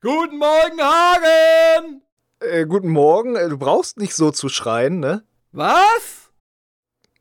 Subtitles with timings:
[0.00, 2.02] Guten Morgen, Hagen!
[2.40, 3.34] Äh, guten Morgen.
[3.34, 5.24] Äh, Du brauchst nicht so zu schreien, ne?
[5.50, 6.30] Was?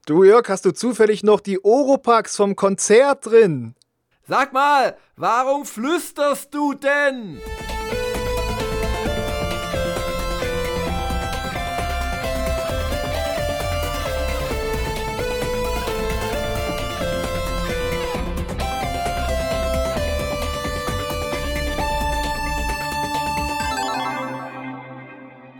[0.05, 3.76] Du, Jörg, hast du zufällig noch die Oropax vom Konzert drin?
[4.28, 7.42] Sag mal, warum flüsterst du denn?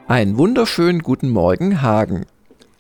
[0.10, 2.28] Einen wunderschönen guten Morgen, Hagen.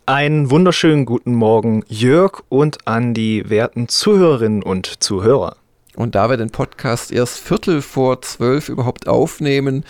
[0.05, 5.57] Einen wunderschönen guten Morgen, Jörg und an die werten Zuhörerinnen und Zuhörer.
[5.97, 9.83] Und da wir den Podcast erst Viertel vor zwölf überhaupt aufnehmen,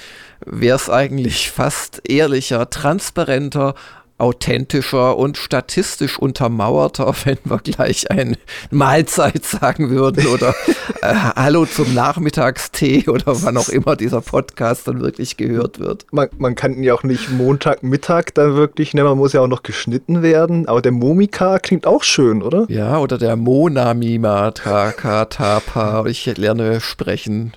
[0.48, 3.76] wäre es eigentlich fast ehrlicher, transparenter,
[4.18, 8.38] authentischer und statistisch untermauerter, wenn wir gleich eine
[8.72, 10.56] Mahlzeit sagen würden oder
[11.02, 16.06] äh, Hallo zum Nachmittagstee oder wann auch immer dieser Podcast dann wirklich gehört wird.
[16.12, 19.48] Man, man kann ihn ja auch nicht Montagmittag dann wirklich nennen, man muss ja auch
[19.48, 20.68] noch geschnitten werden.
[20.68, 22.66] Aber der Momika klingt auch schön, oder?
[22.70, 26.06] Ja, oder der Monamima Taka Tapa.
[26.08, 27.54] Ich lerne sprechen.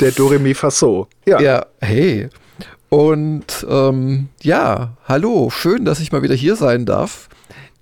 [0.00, 1.08] Der Doremi Faso.
[1.26, 1.40] Ja.
[1.40, 2.28] Ja, hey.
[2.90, 7.28] Und ähm, ja, hallo, schön, dass ich mal wieder hier sein darf.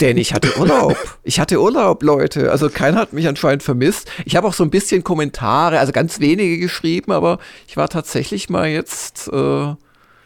[0.00, 0.96] Denn ich hatte Urlaub.
[1.24, 2.50] Ich hatte Urlaub, Leute.
[2.50, 4.10] Also keiner hat mich anscheinend vermisst.
[4.24, 8.48] Ich habe auch so ein bisschen Kommentare, also ganz wenige geschrieben, aber ich war tatsächlich
[8.48, 9.28] mal jetzt.
[9.28, 9.34] Äh,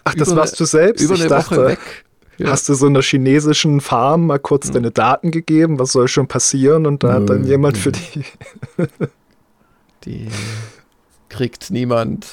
[0.05, 1.03] Ach, das warst du selbst?
[1.03, 2.05] Über Ich eine dachte, Woche weg.
[2.39, 2.51] Ja.
[2.51, 5.79] Hast du so einer chinesischen Farm mal kurz deine Daten gegeben?
[5.79, 6.87] Was soll schon passieren?
[6.87, 8.25] Und da hat dann jemand für die.
[10.05, 10.29] Die
[11.29, 12.27] kriegt niemand.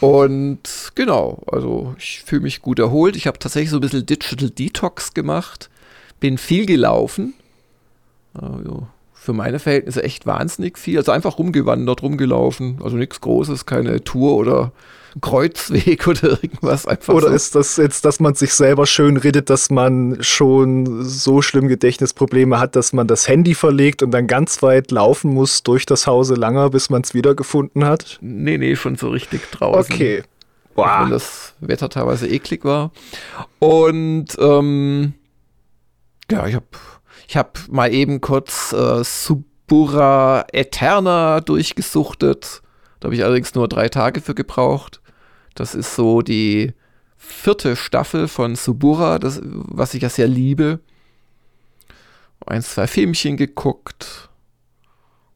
[0.00, 3.16] Und genau, also ich fühle mich gut erholt.
[3.16, 5.70] Ich habe tatsächlich so ein bisschen Digital Detox gemacht.
[6.20, 7.34] Bin viel gelaufen.
[8.34, 10.98] Also für meine Verhältnisse echt wahnsinnig viel.
[10.98, 12.78] Also einfach rumgewandert, rumgelaufen.
[12.82, 14.72] Also nichts Großes, keine Tour oder
[15.20, 16.86] Kreuzweg oder irgendwas.
[16.86, 17.34] Einfach Oder so.
[17.34, 22.58] ist das jetzt, dass man sich selber schön redet, dass man schon so schlimm Gedächtnisprobleme
[22.58, 26.34] hat, dass man das Handy verlegt und dann ganz weit laufen muss durch das Hause
[26.34, 28.18] langer, bis man es wiedergefunden hat?
[28.20, 29.92] Nee, nee, schon so richtig draußen.
[29.92, 30.22] Okay.
[30.74, 31.02] Boah.
[31.02, 32.92] wenn das Wetter teilweise eklig war.
[33.58, 35.12] Und ähm,
[36.30, 36.66] ja, ich habe
[37.28, 42.62] ich hab mal eben kurz äh, Subura Eterna durchgesuchtet.
[43.00, 45.01] Da habe ich allerdings nur drei Tage für gebraucht.
[45.54, 46.72] Das ist so die
[47.16, 50.80] vierte Staffel von Subura, das, was ich ja sehr liebe.
[52.46, 54.28] Ein, zwei Filmchen geguckt.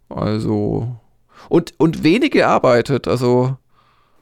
[0.08, 0.96] Also.
[1.48, 3.08] Und, und wenig gearbeitet.
[3.08, 3.56] Also.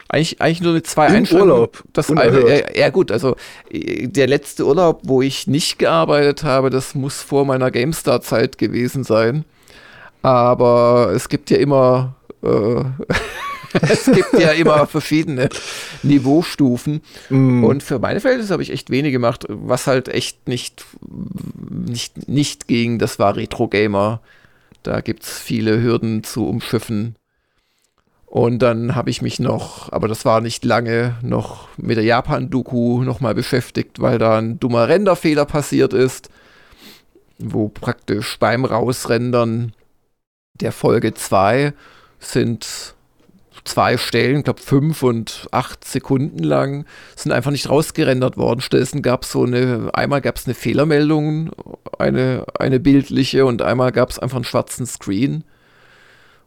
[0.09, 1.53] Eigentlich, eigentlich nur mit zwei Im Einschränkungen.
[1.55, 1.83] Urlaub.
[1.93, 3.37] Das eine, ja, ja gut, also
[3.71, 9.03] äh, der letzte Urlaub, wo ich nicht gearbeitet habe, das muss vor meiner GameStar-Zeit gewesen
[9.03, 9.45] sein.
[10.23, 12.49] Aber es gibt ja immer, äh,
[13.83, 15.49] es gibt ja immer verschiedene
[16.03, 17.03] Niveaustufen.
[17.29, 17.65] Mm.
[17.65, 20.85] Und für meine Verhältnisse habe ich echt wenig gemacht, was halt echt nicht,
[21.59, 22.99] nicht, nicht ging.
[22.99, 24.21] Das war Retro-Gamer.
[24.83, 27.17] Da gibt es viele Hürden zu umschiffen.
[28.27, 33.05] Und dann habe ich mich noch, aber das war nicht lange, noch mit der Japan-Doku
[33.05, 36.31] nochmal beschäftigt, weil da ein dummer Renderfehler passiert ist,
[37.39, 39.73] wo praktisch beim Rausrendern
[40.55, 41.75] der Folge 2
[42.19, 42.95] sind
[43.65, 46.85] zwei Stellen, ich glaube fünf und acht Sekunden lang,
[47.17, 48.61] sind einfach nicht rausgerendert worden.
[48.61, 51.51] Stattdessen gab es so eine, einmal gab es eine Fehlermeldung,
[51.99, 55.45] eine, eine bildliche und einmal gab es einfach einen schwarzen Screen.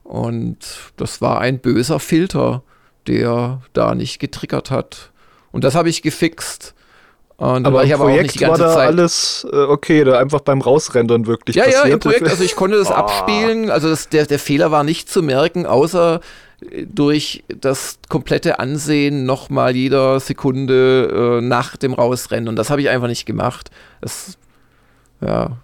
[0.04, 0.58] Und
[0.98, 2.64] das war ein böser Filter,
[3.08, 5.12] der da nicht getriggert hat.
[5.52, 6.76] Und das habe ich gefixt.
[7.38, 8.88] Und aber ich im aber Projekt ganze war da Zeit.
[8.88, 11.94] alles äh, okay, da einfach beim Rausrendern wirklich Ja, ja, passiert.
[11.94, 12.96] im Projekt, also ich konnte das Ah.
[12.96, 16.20] abspielen, also das, der, der Fehler war nicht zu merken, außer
[16.88, 22.50] durch das komplette Ansehen nochmal jeder Sekunde äh, nach dem Rausrennen.
[22.50, 23.69] Und das habe ich einfach nicht gemacht.
[24.01, 24.38] Das,
[25.22, 25.57] ja,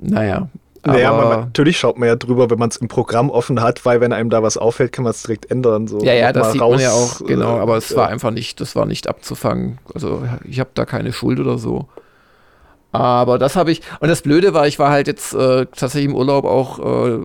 [0.00, 0.48] naja.
[0.84, 3.84] Naja, aber- man, natürlich schaut man ja drüber, wenn man es im Programm offen hat,
[3.84, 5.86] weil wenn einem da was auffällt, kann man es direkt ändern.
[5.86, 6.00] So.
[6.00, 8.30] Ja, ja, das sieht raus, man ja auch, genau, äh, aber es äh, war einfach
[8.30, 9.78] nicht, das war nicht abzufangen.
[9.92, 11.86] Also ich habe da keine Schuld oder so.
[12.92, 16.16] Aber das habe ich, und das Blöde war, ich war halt jetzt äh, tatsächlich im
[16.16, 17.18] Urlaub auch äh,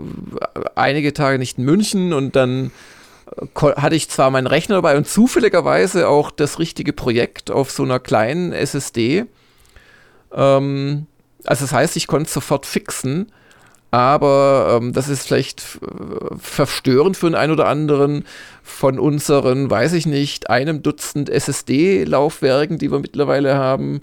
[0.75, 2.71] einige Tage nicht in München und dann
[3.55, 7.81] äh, hatte ich zwar meinen Rechner dabei und zufälligerweise auch das richtige Projekt auf so
[7.81, 9.25] einer kleinen SSD.
[10.33, 11.07] Ähm,
[11.45, 13.31] also das heißt, ich konnte es sofort fixen,
[13.89, 18.25] aber ähm, das ist vielleicht äh, verstörend für den einen oder anderen
[18.61, 24.01] von unseren, weiß ich nicht, einem Dutzend SSD-Laufwerken, die wir mittlerweile haben.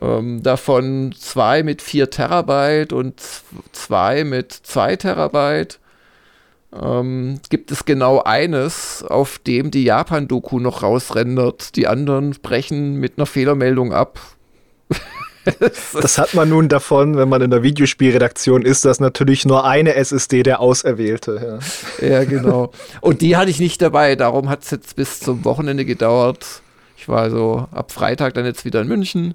[0.00, 3.20] Ähm, davon zwei mit 4 Terabyte und
[3.72, 5.78] zwei mit 2 Terabyte.
[6.80, 11.74] ähm, gibt es genau eines, auf dem die Japan-Doku noch rausrendert.
[11.74, 14.20] Die anderen brechen mit einer Fehlermeldung ab.
[16.00, 19.94] das hat man nun davon, wenn man in der Videospielredaktion ist, dass natürlich nur eine
[19.94, 21.60] SSD der Auserwählte.
[22.00, 22.72] Ja, ja genau.
[23.00, 26.62] Und die hatte ich nicht dabei, darum hat es jetzt bis zum Wochenende gedauert.
[26.96, 29.34] Ich war also ab Freitag dann jetzt wieder in München,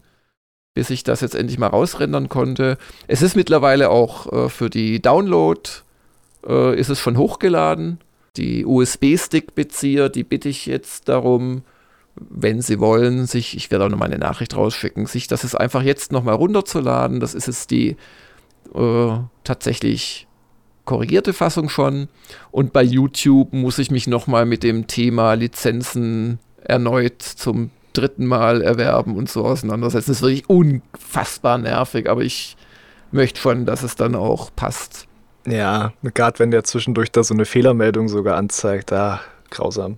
[0.75, 2.77] bis ich das jetzt endlich mal rausrendern konnte.
[3.07, 5.62] Es ist mittlerweile auch äh, für die Download
[6.45, 8.00] äh, ist es schon hochgeladen.
[8.38, 11.63] Die USB-Stick-Bezieher, die bitte ich jetzt darum,
[12.16, 15.81] wenn sie wollen, sich, ich werde auch nochmal eine Nachricht rausschicken, sich das ist einfach
[15.81, 17.21] jetzt nochmal runterzuladen.
[17.21, 17.95] Das ist jetzt die
[18.75, 20.28] äh, tatsächlich
[20.83, 22.10] korrigierte Fassung schon.
[22.51, 28.62] Und bei YouTube muss ich mich nochmal mit dem Thema Lizenzen erneut zum dritten Mal
[28.62, 30.12] erwerben und so auseinandersetzen.
[30.12, 32.56] Das ist wirklich unfassbar nervig, aber ich
[33.12, 35.07] möchte schon, dass es dann auch passt.
[35.47, 39.97] Ja, gerade wenn der zwischendurch da so eine Fehlermeldung sogar anzeigt, ah, grausam.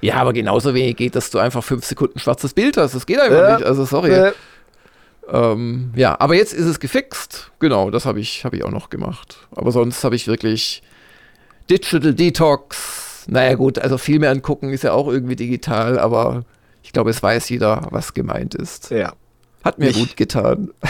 [0.00, 2.94] Ja, aber genauso wenig geht, dass du einfach fünf Sekunden schwarzes Bild hast.
[2.94, 3.56] Das geht einfach ja.
[3.56, 3.66] nicht.
[3.66, 4.12] Also sorry.
[4.12, 4.32] Ja.
[5.30, 7.52] Ähm, ja, aber jetzt ist es gefixt.
[7.60, 9.46] Genau, das habe ich, hab ich auch noch gemacht.
[9.54, 10.82] Aber sonst habe ich wirklich
[11.70, 13.24] Digital Detox.
[13.28, 16.44] Naja, gut, also viel mehr angucken ist ja auch irgendwie digital, aber
[16.82, 18.90] ich glaube, es weiß jeder, was gemeint ist.
[18.90, 19.12] Ja.
[19.64, 19.98] Hat mir nicht.
[19.98, 20.70] gut getan.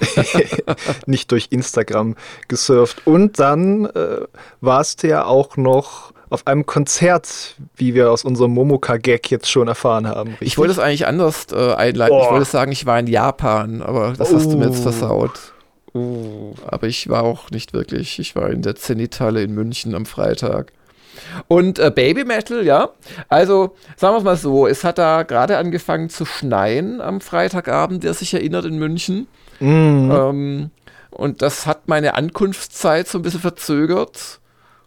[1.06, 2.14] nicht durch Instagram
[2.46, 3.06] gesurft.
[3.06, 4.20] Und dann äh,
[4.60, 9.66] warst du ja auch noch auf einem Konzert, wie wir aus unserem Momoka-Gag jetzt schon
[9.66, 10.30] erfahren haben.
[10.30, 10.48] Richtig?
[10.48, 12.14] Ich wollte es eigentlich anders äh, einleiten.
[12.14, 12.22] Oh.
[12.22, 14.90] Ich wollte sagen, ich war in Japan, aber das hast du mir jetzt oh.
[14.90, 15.54] versaut.
[15.94, 16.54] Oh.
[16.66, 18.18] Aber ich war auch nicht wirklich.
[18.18, 20.72] Ich war in der Zenithalle in München am Freitag.
[21.46, 22.90] Und äh, Baby Metal, ja.
[23.28, 28.04] Also, sagen wir es mal so, es hat da gerade angefangen zu schneien am Freitagabend,
[28.04, 29.26] der sich erinnert in München.
[29.60, 30.10] Mm.
[30.10, 30.70] Ähm,
[31.10, 34.40] und das hat meine Ankunftszeit so ein bisschen verzögert.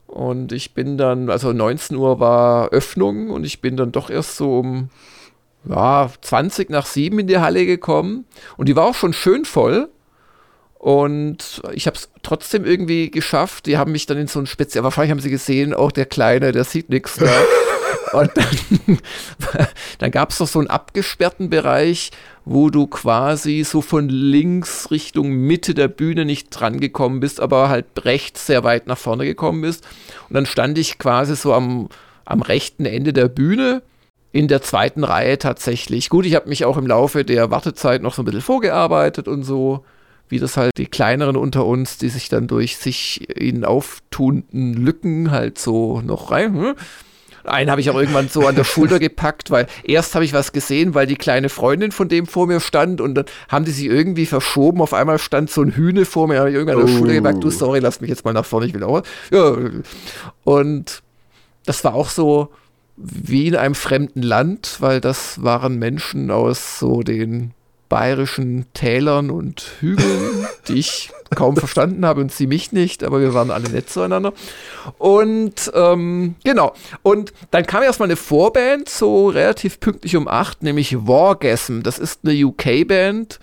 [0.07, 4.35] Und ich bin dann, also 19 Uhr war Öffnung und ich bin dann doch erst
[4.35, 4.89] so um
[5.67, 8.25] ja, 20 nach 7 in die Halle gekommen.
[8.57, 9.89] Und die war auch schon schön voll.
[10.81, 13.67] Und ich habe es trotzdem irgendwie geschafft.
[13.67, 16.51] Die haben mich dann in so ein speziell, wahrscheinlich haben sie gesehen, auch der Kleine,
[16.51, 17.29] der sieht nichts da.
[18.13, 18.97] Und dann,
[19.99, 22.09] dann gab es doch so einen abgesperrten Bereich,
[22.45, 27.69] wo du quasi so von links Richtung Mitte der Bühne nicht dran gekommen bist, aber
[27.69, 29.87] halt rechts sehr weit nach vorne gekommen bist.
[30.29, 31.89] Und dann stand ich quasi so am,
[32.25, 33.83] am rechten Ende der Bühne
[34.31, 36.09] in der zweiten Reihe tatsächlich.
[36.09, 39.43] Gut, ich habe mich auch im Laufe der Wartezeit noch so ein bisschen vorgearbeitet und
[39.43, 39.85] so,
[40.31, 45.29] wie das halt die kleineren unter uns, die sich dann durch sich ihnen auftunten Lücken
[45.29, 46.55] halt so noch rein.
[46.55, 46.75] Hm?
[47.43, 50.53] Einen habe ich auch irgendwann so an der Schulter gepackt, weil erst habe ich was
[50.53, 53.85] gesehen, weil die kleine Freundin von dem vor mir stand und dann haben die sich
[53.85, 54.81] irgendwie verschoben.
[54.81, 56.97] Auf einmal stand so ein Hühne vor mir, habe ich irgendwann an der oh.
[56.97, 59.03] Schulter gepackt, du sorry, lass mich jetzt mal nach vorne, ich will auch.
[59.31, 59.57] Ja.
[60.43, 61.01] Und
[61.65, 62.49] das war auch so
[62.95, 67.53] wie in einem fremden Land, weil das waren Menschen aus so den
[67.91, 73.33] bayerischen Tälern und Hügeln, die ich kaum verstanden habe und sie mich nicht, aber wir
[73.33, 74.31] waren alle nett zueinander.
[74.97, 76.73] Und ähm, genau.
[77.03, 81.81] Und dann kam erstmal eine Vorband, so relativ pünktlich um acht, nämlich Wargasm.
[81.81, 83.41] Das ist eine UK-Band,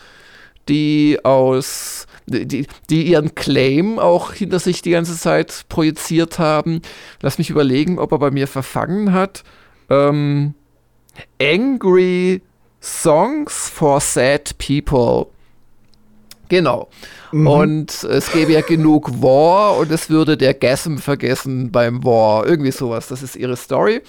[0.71, 6.81] die aus die, die ihren Claim auch hinter sich die ganze Zeit projiziert haben.
[7.21, 9.45] Lass mich überlegen, ob er bei mir verfangen hat.
[9.91, 10.55] Ähm,
[11.39, 12.41] Angry
[12.81, 15.27] Songs for Sad People.
[16.49, 16.89] Genau.
[17.33, 17.47] Mhm.
[17.47, 22.47] Und es gäbe ja genug War und es würde der Gasm vergessen beim War.
[22.47, 23.09] Irgendwie sowas.
[23.09, 24.03] Das ist ihre Story.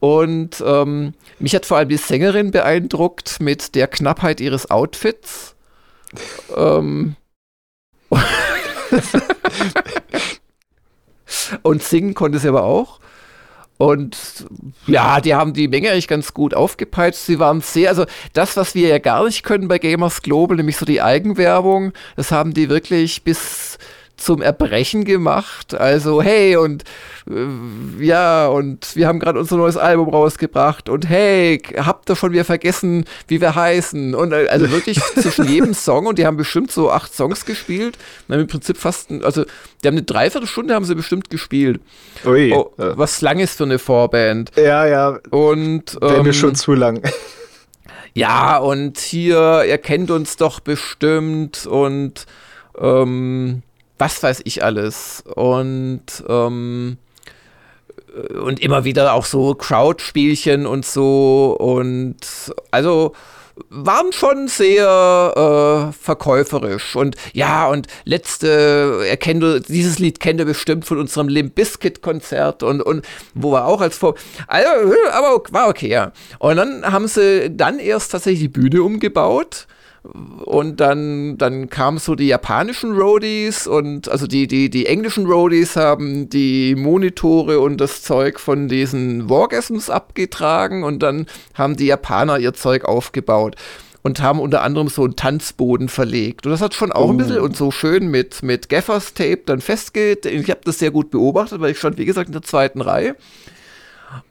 [0.00, 5.54] Und ähm, mich hat vor allem die Sängerin beeindruckt mit der Knappheit ihres Outfits.
[6.56, 7.16] ähm.
[11.62, 13.00] und singen konnte sie aber auch.
[13.82, 14.46] Und
[14.86, 17.18] ja, die haben die Menge eigentlich ganz gut aufgepeitscht.
[17.18, 20.76] Sie waren sehr, also das, was wir ja gar nicht können bei Gamers Global, nämlich
[20.76, 23.78] so die Eigenwerbung, das haben die wirklich bis
[24.24, 25.74] zum Erbrechen gemacht.
[25.74, 26.84] Also, hey, und
[27.28, 32.32] äh, ja, und wir haben gerade unser neues Album rausgebracht und hey, habt ihr schon
[32.32, 34.14] wieder vergessen, wie wir heißen?
[34.14, 37.98] Und äh, also wirklich zwischen jedem Song und die haben bestimmt so acht Songs gespielt.
[38.28, 39.44] Und haben im Prinzip fast, also
[39.82, 41.80] die haben eine Dreiviertelstunde haben sie bestimmt gespielt.
[42.24, 42.52] Ui.
[42.52, 44.52] Oh, was lang ist für eine Vorband.
[44.56, 45.18] Ja, ja.
[45.30, 47.02] Und wäre ähm, mir schon zu lang.
[48.14, 52.26] Ja, und hier, ihr kennt uns doch bestimmt und
[52.78, 53.62] ähm,
[54.02, 55.22] was weiß ich alles.
[55.36, 56.98] Und, ähm,
[58.42, 61.56] und immer wieder auch so Crowd-Spielchen und so.
[61.56, 62.16] Und
[62.72, 63.12] also
[63.68, 66.96] waren schon sehr äh, verkäuferisch.
[66.96, 72.02] Und ja, und letzte, er kennt, dieses Lied kennt er bestimmt von unserem Limp Bizkit
[72.02, 74.16] Konzert und, und wo wir auch als Vor.
[74.48, 74.68] Also,
[75.12, 76.10] aber war okay, ja.
[76.40, 79.68] Und dann haben sie dann erst tatsächlich die Bühne umgebaut
[80.02, 85.76] und dann, dann kamen so die japanischen Roadies und also die, die, die englischen Roadies
[85.76, 92.40] haben die Monitore und das Zeug von diesen Wargasms abgetragen und dann haben die Japaner
[92.40, 93.54] ihr Zeug aufgebaut
[94.02, 96.46] und haben unter anderem so einen Tanzboden verlegt.
[96.46, 97.10] Und das hat schon auch oh.
[97.10, 100.26] ein bisschen und so schön mit, mit Gaffers Tape dann festgeht.
[100.26, 103.14] Ich habe das sehr gut beobachtet, weil ich stand, wie gesagt, in der zweiten Reihe.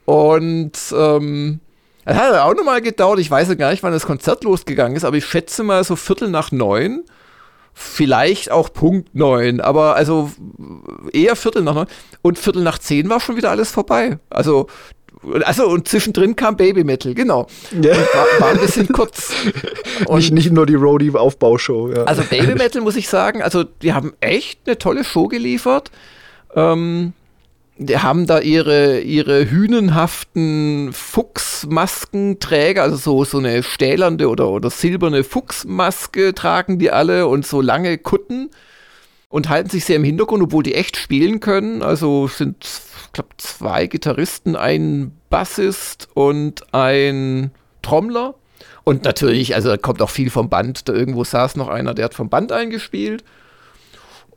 [0.04, 1.60] Und ähm,
[2.04, 3.18] das hat auch nochmal gedauert.
[3.18, 5.96] Ich weiß ja gar nicht, wann das Konzert losgegangen ist, aber ich schätze mal so
[5.96, 7.04] Viertel nach neun.
[7.74, 10.30] Vielleicht auch Punkt neun, aber also
[11.12, 11.86] eher Viertel nach neun.
[12.20, 14.18] Und Viertel nach zehn war schon wieder alles vorbei.
[14.28, 14.66] Also
[15.44, 17.46] also und zwischendrin kam Baby Metal, genau.
[17.80, 17.96] Ja.
[17.96, 19.32] War, war, ein bisschen kurz.
[20.06, 21.92] Und nicht, nicht nur die Roadie-Aufbaushow.
[21.92, 22.04] Ja.
[22.04, 25.90] Also Baby Metal muss ich sagen, also die haben echt eine tolle Show geliefert.
[26.54, 27.12] Ähm,
[27.88, 36.34] haben da ihre, ihre hünenhaften Fuchsmaskenträger, also so, so eine stählernde oder, oder silberne Fuchsmaske
[36.34, 38.50] tragen die alle und so lange Kutten
[39.28, 41.82] und halten sich sehr im Hintergrund, obwohl die echt spielen können.
[41.82, 42.64] Also sind,
[43.06, 48.34] ich glaube, zwei Gitarristen, ein Bassist und ein Trommler.
[48.84, 50.88] Und natürlich, also kommt auch viel vom Band.
[50.88, 53.24] Da irgendwo saß noch einer, der hat vom Band eingespielt.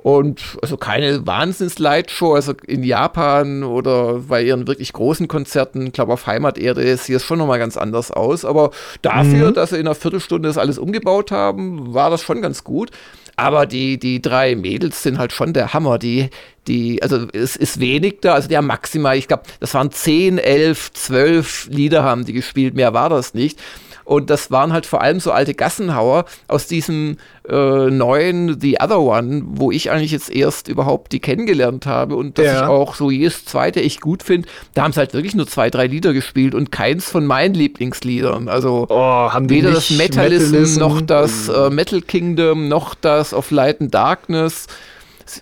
[0.06, 6.14] Und also keine Wahnsinns-Lightshow, also in Japan oder bei ihren wirklich großen Konzerten, ich glaube
[6.14, 8.46] auf Heimaterde sieht es schon nochmal ganz anders aus.
[8.46, 8.70] Aber
[9.02, 9.54] dafür, mhm.
[9.56, 12.92] dass sie in einer Viertelstunde das alles umgebaut haben, war das schon ganz gut.
[13.36, 15.98] Aber die, die drei Mädels sind halt schon der Hammer.
[15.98, 16.30] Die,
[16.68, 20.94] die, also es ist wenig da, also haben maximal, ich glaube, das waren 10, 11,
[20.94, 23.60] 12 Lieder haben die gespielt, mehr war das nicht.
[24.06, 27.18] Und das waren halt vor allem so alte Gassenhauer aus diesem
[27.50, 32.38] äh, neuen The Other One, wo ich eigentlich jetzt erst überhaupt die kennengelernt habe und
[32.38, 32.62] dass ja.
[32.62, 34.48] ich auch so jedes zweite echt gut finde.
[34.76, 38.48] Da haben sie halt wirklich nur zwei, drei Lieder gespielt und keins von meinen Lieblingsliedern.
[38.48, 43.82] Also oh, weder das Metalism, Metalism, noch das äh, Metal Kingdom noch das of Light
[43.82, 44.68] and Darkness.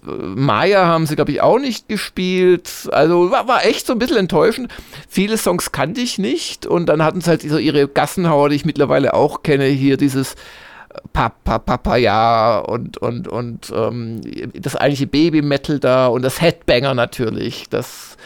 [0.03, 2.69] Maya haben sie, glaube ich, auch nicht gespielt.
[2.91, 4.71] Also war, war, echt so ein bisschen enttäuschend.
[5.07, 8.65] Viele Songs kannte ich nicht und dann hatten sie halt so ihre Gassenhauer, die ich
[8.65, 10.35] mittlerweile auch kenne, hier dieses
[11.11, 14.21] Papa, Papa, ja und, und, und ähm,
[14.53, 17.65] das eigentliche Baby-Metal da und das Headbanger natürlich.
[17.69, 18.17] Das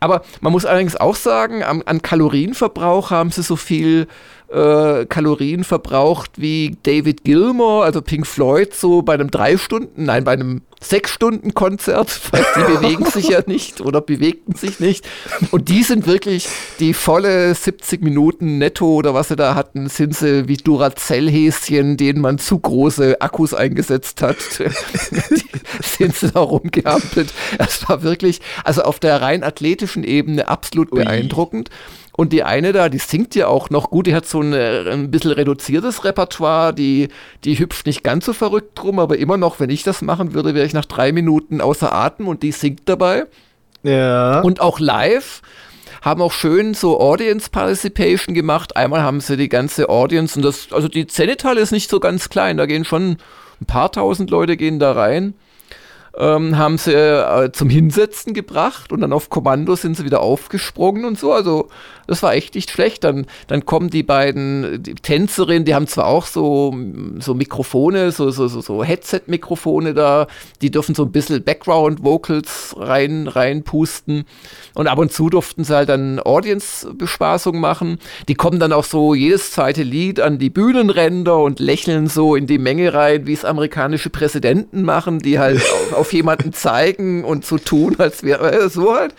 [0.00, 4.06] aber man muss allerdings auch sagen, an, an Kalorienverbrauch haben sie so viel
[4.50, 10.24] äh, Kalorien verbraucht wie David Gilmore, also Pink Floyd, so bei einem drei Stunden, nein,
[10.24, 15.06] bei einem sechs Stunden Konzert, weil die bewegen sich ja nicht oder bewegten sich nicht.
[15.50, 20.16] Und die sind wirklich die volle 70 Minuten netto oder was sie da hatten, sind
[20.16, 24.36] sie wie Duracell-Häschen, denen man zu große Akkus eingesetzt hat.
[25.82, 27.32] sind sie da rumgehampelt.
[27.58, 31.02] Das war wirklich, also auf der rein athletischen Ebene absolut Ui.
[32.18, 35.08] Und die eine da, die singt ja auch noch gut, die hat so ein, ein
[35.08, 37.10] bisschen reduziertes Repertoire, die,
[37.44, 40.52] die hüpft nicht ganz so verrückt drum, aber immer noch, wenn ich das machen würde,
[40.52, 43.26] wäre ich nach drei Minuten außer Atem und die singt dabei.
[43.84, 44.40] Ja.
[44.40, 45.42] Und auch live
[46.02, 48.76] haben auch schön so Audience Participation gemacht.
[48.76, 52.30] Einmal haben sie die ganze Audience und das, also die Zenithalle ist nicht so ganz
[52.30, 53.18] klein, da gehen schon
[53.60, 55.34] ein paar tausend Leute gehen da rein
[56.18, 61.04] ähm, haben sie äh, zum Hinsetzen gebracht und dann auf Kommando sind sie wieder aufgesprungen
[61.04, 61.32] und so.
[61.32, 61.68] Also
[62.08, 63.04] das war echt nicht schlecht.
[63.04, 66.74] Dann, dann kommen die beiden die Tänzerinnen, die haben zwar auch so,
[67.20, 70.26] so Mikrofone, so, so, so, so Headset-Mikrofone da,
[70.62, 74.24] die dürfen so ein bisschen Background-Vocals rein, reinpusten.
[74.74, 77.98] Und ab und zu durften sie halt dann Audience-Bespaßung machen.
[78.26, 82.46] Die kommen dann auch so jedes zweite Lied an die Bühnenränder und lächeln so in
[82.46, 85.58] die Menge rein, wie es amerikanische Präsidenten machen, die halt
[85.92, 89.14] auf, auf jemanden zeigen und so tun, als wäre äh, so halt.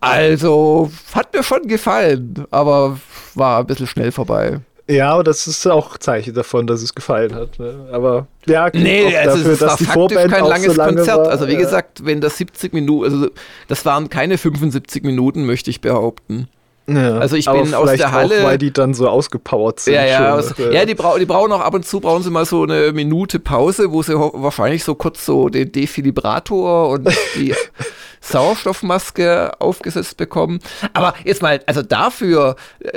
[0.00, 2.98] Also, hat mir schon gefallen, aber
[3.34, 4.60] war ein bisschen schnell vorbei.
[4.88, 7.58] Ja, aber das ist auch Zeichen davon, dass es gefallen hat.
[7.58, 7.88] Ne?
[7.90, 11.18] Aber ja, nee, also dafür, es war die Vorband kein langes so lange Konzert.
[11.18, 11.58] War, also wie ja.
[11.58, 13.28] gesagt, wenn das 70 Minuten, also
[13.66, 16.48] das waren keine 75 Minuten, möchte ich behaupten.
[16.88, 18.42] Ja, also ich bin aus der Halle.
[18.42, 19.94] Auch, weil die dann so ausgepowert sind.
[19.94, 22.44] Ja, ja, aus, ja die, brau die brauchen auch ab und zu brauchen sie mal
[22.44, 27.54] so eine Minute Pause, wo sie wahrscheinlich so kurz so den Defilibrator und die
[28.20, 30.60] Sauerstoffmaske aufgesetzt bekommen.
[30.92, 32.56] Aber jetzt mal, also dafür,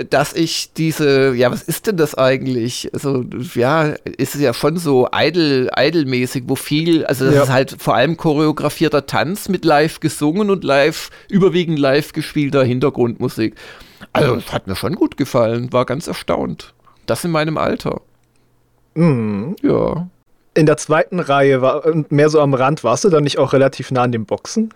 [0.10, 2.90] dass ich diese, ja, was ist denn das eigentlich?
[2.94, 3.24] Also,
[3.54, 7.44] ja, ist es ja schon so idle, idle-mäßig, wo viel, also das ja.
[7.44, 13.56] ist halt vor allem choreografierter Tanz mit live gesungen und live, überwiegend live gespielter Hintergrundmusik.
[14.14, 16.74] Also, das hat mir schon gut gefallen, war ganz erstaunt
[17.10, 18.02] das in meinem Alter.
[18.96, 19.56] Mhm.
[19.62, 20.08] Ja.
[20.54, 23.54] In der zweiten Reihe war und mehr so am Rand, warst du dann nicht auch
[23.54, 24.74] relativ nah an den Boxen?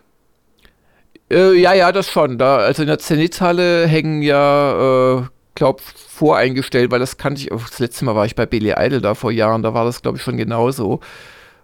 [1.34, 2.38] Äh, ja, ja, das schon.
[2.38, 5.24] Da, also in der Zenithalle hängen ja, äh,
[5.56, 9.02] glaub, voreingestellt, weil das kannte ich, oh, das letzte Mal war ich bei Billy Idol
[9.02, 11.00] da vor Jahren, da war das, glaube ich, schon genauso.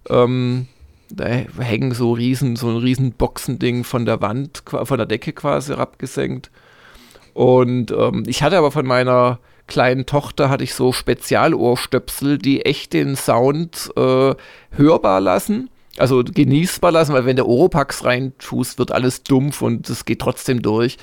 [0.10, 0.68] Ähm,
[1.12, 5.74] da hängen so riesen, so ein riesen Boxending von der Wand, von der Decke quasi
[5.74, 6.52] herabgesenkt.
[7.34, 12.94] Und ähm, ich hatte aber von meiner kleinen Tochter hatte ich so Spezialohrstöpsel, die echt
[12.94, 14.34] den Sound äh,
[14.72, 15.70] hörbar lassen.
[16.00, 20.62] Also genießbar lassen, weil wenn der Oropax reintust, wird alles dumpf und es geht trotzdem
[20.62, 20.98] durch.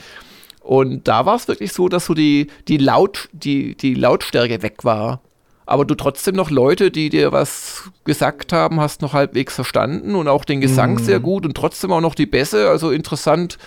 [0.60, 4.84] Und da war es wirklich so, dass so die, die, Laut, die, die Lautstärke weg
[4.84, 5.20] war.
[5.64, 10.28] Aber du trotzdem noch Leute, die dir was gesagt haben, hast noch halbwegs verstanden und
[10.28, 10.98] auch den Gesang Mhm.
[10.98, 12.68] sehr gut und trotzdem auch noch die Bässe.
[12.68, 13.58] Also interessant,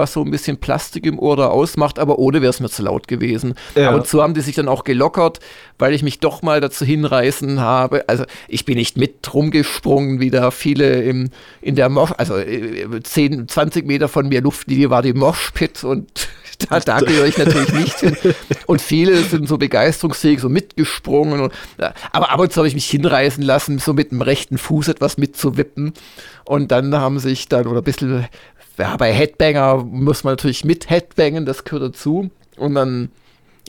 [0.00, 2.82] was so ein bisschen Plastik im Ohr da ausmacht, aber ohne wäre es mir zu
[2.82, 3.54] laut gewesen.
[3.74, 3.94] Ja.
[3.94, 5.38] Und zu haben die sich dann auch gelockert,
[5.78, 8.08] weil ich mich doch mal dazu hinreißen habe.
[8.08, 11.30] Also ich bin nicht mit rumgesprungen, wie da viele im,
[11.60, 16.28] in der Mosch, also äh, 10, 20 Meter von mir Luftlinie war die Moshpit und
[16.68, 18.16] da, da gehöre ich natürlich nicht hin.
[18.66, 21.40] Und viele sind so begeisterungsfähig, so mitgesprungen.
[21.40, 21.52] Und,
[22.12, 25.18] aber ab und zu habe ich mich hinreißen lassen, so mit dem rechten Fuß etwas
[25.18, 25.92] mitzuwippen.
[26.44, 28.26] Und dann haben sich dann, oder ein bisschen,
[28.80, 32.30] ja, bei Headbanger muss man natürlich mit Headbangen, das gehört dazu.
[32.56, 33.10] Und dann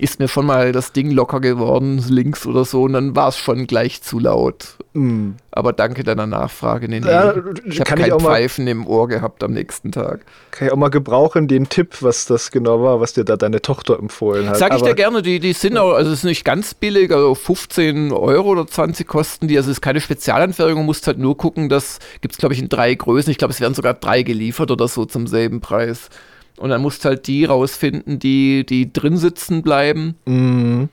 [0.01, 3.38] ist mir schon mal das Ding locker geworden, links oder so, und dann war es
[3.38, 4.75] schon gleich zu laut.
[4.93, 5.36] Mhm.
[5.51, 6.88] Aber danke deiner Nachfrage.
[6.89, 7.08] Nee, nee.
[7.08, 7.34] Ja,
[7.65, 10.22] ich habe kein auch mal- Pfeifen im Ohr gehabt am nächsten Tag.
[10.51, 13.62] Kann ich auch mal gebrauchen, den Tipp, was das genau war, was dir da deine
[13.62, 14.58] Tochter empfohlen hat.
[14.58, 17.36] Sag ich dir gerne, die, die sind auch, also es ist nicht ganz billig, also
[17.36, 21.70] 15 Euro oder 20 kosten die, also es ist keine Spezialanfertigung, musst halt nur gucken,
[21.70, 24.72] das gibt es glaube ich in drei Größen, ich glaube es werden sogar drei geliefert
[24.72, 26.10] oder so zum selben Preis.
[26.58, 30.89] Und dann musst halt die rausfinden, die, die drin sitzen bleiben Mhm.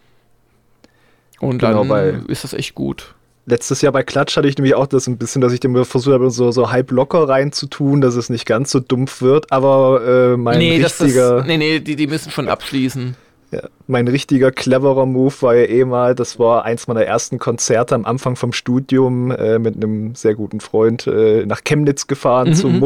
[1.41, 3.15] und Genau, dann ist das echt gut.
[3.47, 6.13] Letztes Jahr bei Klatsch hatte ich nämlich auch das ein bisschen, dass ich dem versucht
[6.13, 9.51] habe, so, so halb locker reinzutun, dass es nicht ganz so dumpf wird.
[9.53, 13.17] Aber äh, mein nee, richtiger, das, nee, nee, die, die müssen schon abschließen.
[13.51, 17.95] ja, mein richtiger cleverer Move war ja eh mal, das war eins meiner ersten Konzerte
[17.95, 22.55] am Anfang vom Studium äh, mit einem sehr guten Freund äh, nach Chemnitz gefahren Mhm,
[22.55, 22.81] zu mhm.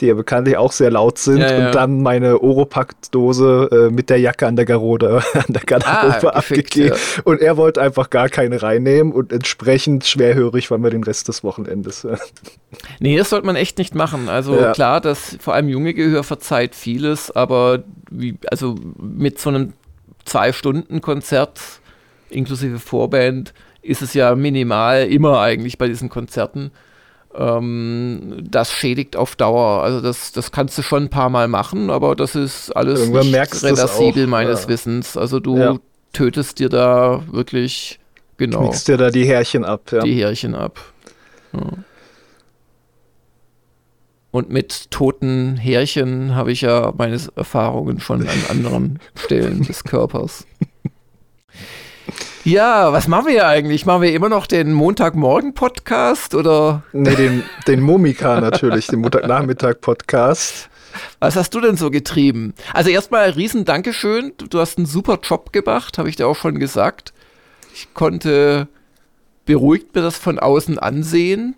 [0.00, 1.38] Die ja bekanntlich auch sehr laut sind.
[1.38, 1.66] Ja, ja.
[1.66, 6.38] Und dann meine Oropack-Dose äh, mit der Jacke an der Garderobe, an der Garderobe Ah,
[6.38, 6.94] abgegeben.
[6.94, 7.22] ja.
[7.24, 11.42] Und er wollte einfach gar keine reinnehmen und entsprechend schwerhörig waren wir den Rest des
[11.44, 12.06] Wochenendes.
[13.00, 14.28] Nee, das sollte man echt nicht machen.
[14.28, 19.72] Also klar, das vor allem junge Gehör verzeiht vieles, aber wie, also mit so einem
[20.26, 21.60] Zwei-Stunden-Konzert
[22.30, 26.70] inklusive Vorband ist es ja minimal immer eigentlich bei diesen Konzerten.
[27.38, 29.82] Ähm, das schädigt auf Dauer.
[29.82, 33.30] Also das, das kannst du schon ein paar Mal machen, aber das ist alles Irgendwann
[33.30, 34.68] nicht reversibel meines ja.
[34.68, 35.16] Wissens.
[35.16, 35.76] Also du Ja.
[36.12, 38.00] tötest dir da wirklich
[38.38, 39.82] genau Knickst dir da die Härchen ab.
[39.92, 40.00] Ja.
[40.00, 40.80] die Härchen ab.
[41.52, 41.60] Ja.
[44.30, 50.44] Und mit toten Härchen habe ich ja meine Erfahrungen schon an anderen Stellen des Körpers.
[52.44, 53.84] Ja, was machen wir hier eigentlich?
[53.84, 60.70] Machen wir immer noch den Montagmorgen-Podcast oder Nee, den, den Momika natürlich, den Montagnachmittag-Podcast.
[61.18, 62.54] was hast du denn so getrieben?
[62.72, 64.32] Also erstmal ein riesen Dankeschön.
[64.36, 67.12] Du, hast einen super Job gemacht, habe ich dir auch schon gesagt.
[67.74, 68.68] Ich konnte
[69.44, 71.56] beruhigt mir das von außen ansehen.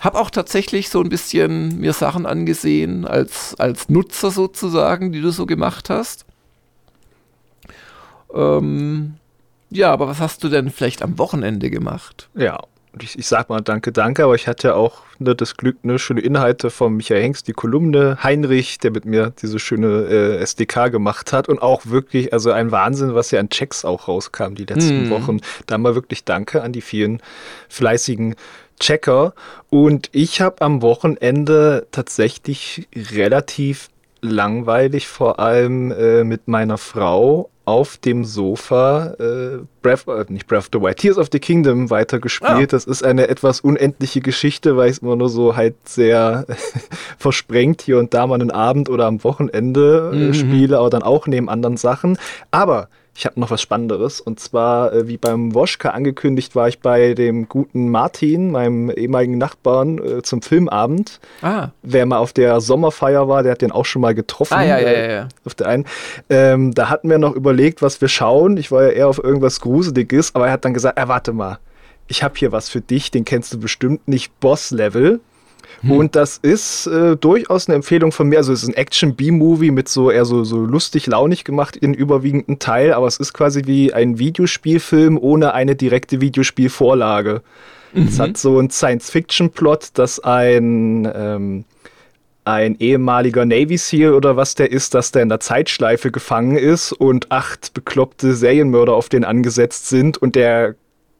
[0.00, 5.30] Hab auch tatsächlich so ein bisschen mir Sachen angesehen, als, als Nutzer sozusagen, die du
[5.30, 6.26] so gemacht hast.
[8.34, 9.14] Ähm,
[9.74, 12.28] ja, aber was hast du denn vielleicht am Wochenende gemacht?
[12.34, 12.58] Ja,
[13.00, 15.98] ich, ich sag mal danke, danke, aber ich hatte ja auch ne, das Glück, ne,
[15.98, 20.90] schöne Inhalte von Michael Hengst, die Kolumne, Heinrich, der mit mir diese schöne äh, SDK
[20.92, 24.64] gemacht hat und auch wirklich, also ein Wahnsinn, was ja an Checks auch rauskam die
[24.64, 25.10] letzten Mhm.
[25.10, 25.40] Wochen.
[25.66, 27.20] Da mal wirklich danke an die vielen
[27.68, 28.36] fleißigen
[28.78, 29.34] Checker.
[29.70, 33.88] Und ich habe am Wochenende tatsächlich relativ
[34.24, 40.58] langweilig, vor allem äh, mit meiner Frau auf dem Sofa äh, Breath, äh, nicht Breath
[40.64, 42.50] of the Wild, Tears of the Kingdom weitergespielt.
[42.52, 42.66] Ah.
[42.66, 46.44] Das ist eine etwas unendliche Geschichte, weil ich es immer nur so halt sehr
[47.18, 50.34] versprengt hier und da mal einen Abend oder am Wochenende äh, Mhm.
[50.34, 52.18] spiele, aber dann auch neben anderen Sachen.
[52.50, 56.80] Aber ich habe noch was Spannenderes und zwar, äh, wie beim Woschka angekündigt, war ich
[56.80, 61.20] bei dem guten Martin, meinem ehemaligen Nachbarn, äh, zum Filmabend.
[61.42, 64.54] Ah, Wer mal auf der Sommerfeier war, der hat den auch schon mal getroffen.
[64.54, 65.28] ah ja, ja, äh, ja, ja.
[65.44, 65.84] auf der einen.
[66.28, 68.56] Ähm, da hatten wir noch überlegt, was wir schauen.
[68.56, 71.58] Ich war ja eher auf irgendwas Gruseliges, aber er hat dann gesagt, äh, warte mal,
[72.08, 75.20] ich habe hier was für dich, den kennst du bestimmt nicht, Boss Level.
[75.80, 75.90] Hm.
[75.92, 78.38] Und das ist äh, durchaus eine Empfehlung von mir.
[78.38, 82.58] Also es ist ein Action-B-Movie mit so eher so, so lustig, launig gemacht in überwiegenden
[82.58, 87.42] Teil, aber es ist quasi wie ein Videospielfilm ohne eine direkte Videospielvorlage.
[87.92, 88.08] Mhm.
[88.08, 91.64] Es hat so einen Science-Fiction-Plot, dass ein ähm,
[92.44, 96.92] ein ehemaliger Navy SEAL oder was der ist, dass der in der Zeitschleife gefangen ist
[96.92, 100.74] und acht bekloppte Serienmörder auf den angesetzt sind und der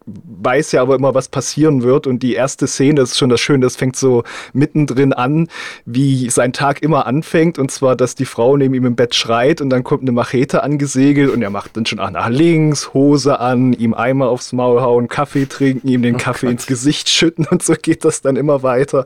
[0.06, 2.06] weiß ja aber immer, was passieren wird.
[2.06, 5.48] Und die erste Szene ist schon das Schöne, das fängt so mittendrin an,
[5.84, 7.58] wie sein Tag immer anfängt.
[7.58, 10.62] Und zwar, dass die Frau neben ihm im Bett schreit und dann kommt eine Machete
[10.62, 14.80] angesegelt und er macht dann schon auch nach links, Hose an, ihm Eimer aufs Maul
[14.80, 16.52] hauen, Kaffee trinken, ihm den oh Kaffee Gott.
[16.52, 19.04] ins Gesicht schütten und so geht das dann immer weiter.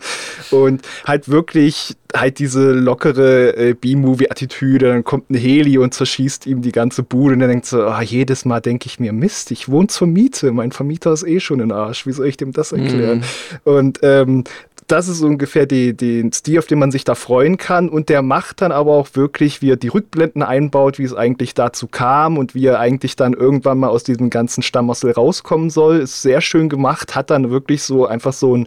[0.50, 6.62] Und halt wirklich halt diese lockere äh, B-Movie-Attitüde, dann kommt ein Heli und zerschießt ihm
[6.62, 9.68] die ganze Bude und er denkt so, oh, jedes Mal denke ich mir, Mist, ich
[9.68, 12.72] wohne zur Miete, mein Vermieter ist eh schon in Arsch, wie soll ich dem das
[12.72, 13.18] erklären?
[13.64, 13.68] Mm.
[13.68, 14.44] Und ähm,
[14.86, 17.90] das ist ungefähr die, den Stil, auf den man sich da freuen kann.
[17.90, 21.52] Und der macht dann aber auch wirklich, wie er die Rückblenden einbaut, wie es eigentlich
[21.52, 25.98] dazu kam und wie er eigentlich dann irgendwann mal aus diesem ganzen Stammassel rauskommen soll.
[25.98, 28.66] Ist sehr schön gemacht, hat dann wirklich so einfach so ein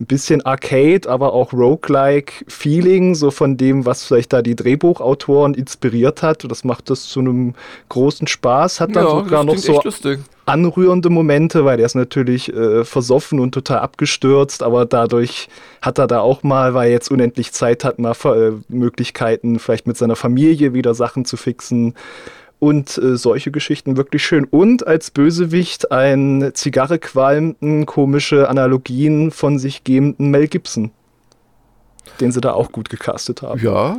[0.00, 5.54] ein bisschen Arcade, aber auch Roguelike Feeling, so von dem, was vielleicht da die Drehbuchautoren
[5.54, 6.50] inspiriert hat.
[6.50, 7.54] Das macht das zu einem
[7.88, 8.80] großen Spaß.
[8.80, 9.80] Hat dann ja, sogar noch so
[10.44, 15.48] anrührende Momente, weil der ist natürlich äh, versoffen und total abgestürzt, aber dadurch
[15.80, 19.86] hat er da auch mal, weil er jetzt unendlich Zeit hat, mal äh, Möglichkeiten, vielleicht
[19.86, 21.94] mit seiner Familie wieder Sachen zu fixen
[22.62, 24.44] und äh, solche Geschichten wirklich schön.
[24.44, 30.92] Und als Bösewicht ein Zigarre qualmenden, komische Analogien von sich gebenden Mel Gibson,
[32.20, 33.60] den sie da auch gut gecastet haben.
[33.60, 33.96] Ja.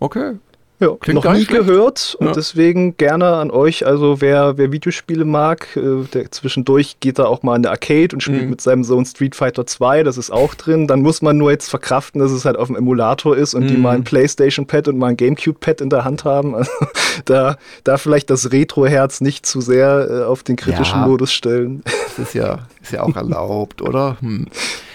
[0.00, 0.38] Okay.
[0.80, 1.66] Ja, Klingt noch nie schlecht.
[1.66, 2.32] gehört und ja.
[2.32, 3.86] deswegen gerne an euch.
[3.86, 8.08] Also wer, wer Videospiele mag, äh, der zwischendurch geht da auch mal in der Arcade
[8.14, 8.50] und spielt mhm.
[8.50, 10.86] mit seinem Sohn Street Fighter 2, das ist auch drin.
[10.86, 13.68] Dann muss man nur jetzt verkraften, dass es halt auf dem Emulator ist und mhm.
[13.68, 16.56] die mal ein Playstation-Pad und mal ein Gamecube-Pad in der Hand haben.
[16.60, 16.70] Also,
[17.24, 21.82] da, da vielleicht das Retro-Herz nicht zu sehr äh, auf den kritischen ja, Modus stellen.
[21.84, 24.16] Das ist ja, ist ja auch erlaubt, oder?
[24.20, 24.46] Hm.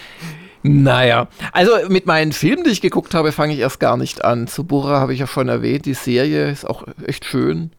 [0.68, 4.48] Naja, also mit meinen Filmen, die ich geguckt habe, fange ich erst gar nicht an.
[4.48, 7.70] Zu Burra habe ich ja schon erwähnt, die Serie ist auch echt schön,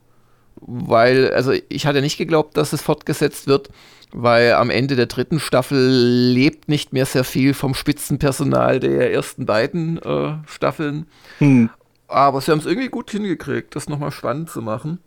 [0.61, 3.70] weil, also ich hatte nicht geglaubt, dass es fortgesetzt wird,
[4.12, 9.46] weil am Ende der dritten Staffel lebt nicht mehr sehr viel vom Spitzenpersonal der ersten
[9.46, 11.07] beiden äh, Staffeln.
[11.38, 11.70] Hm.
[12.07, 15.01] Aber sie haben es irgendwie gut hingekriegt, das nochmal spannend zu machen.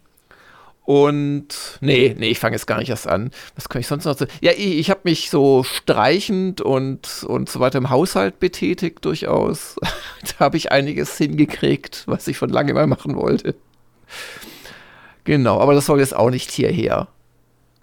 [0.86, 3.30] Und nee, nee, ich fange jetzt gar nicht erst an.
[3.56, 4.32] Was kann ich sonst noch sagen?
[4.42, 9.76] Ja, ich, ich habe mich so streichend und, und so weiter im Haushalt betätigt durchaus.
[10.24, 13.54] da habe ich einiges hingekriegt, was ich von lange mal machen wollte.
[15.26, 17.08] Genau, aber das soll jetzt auch nicht hierher.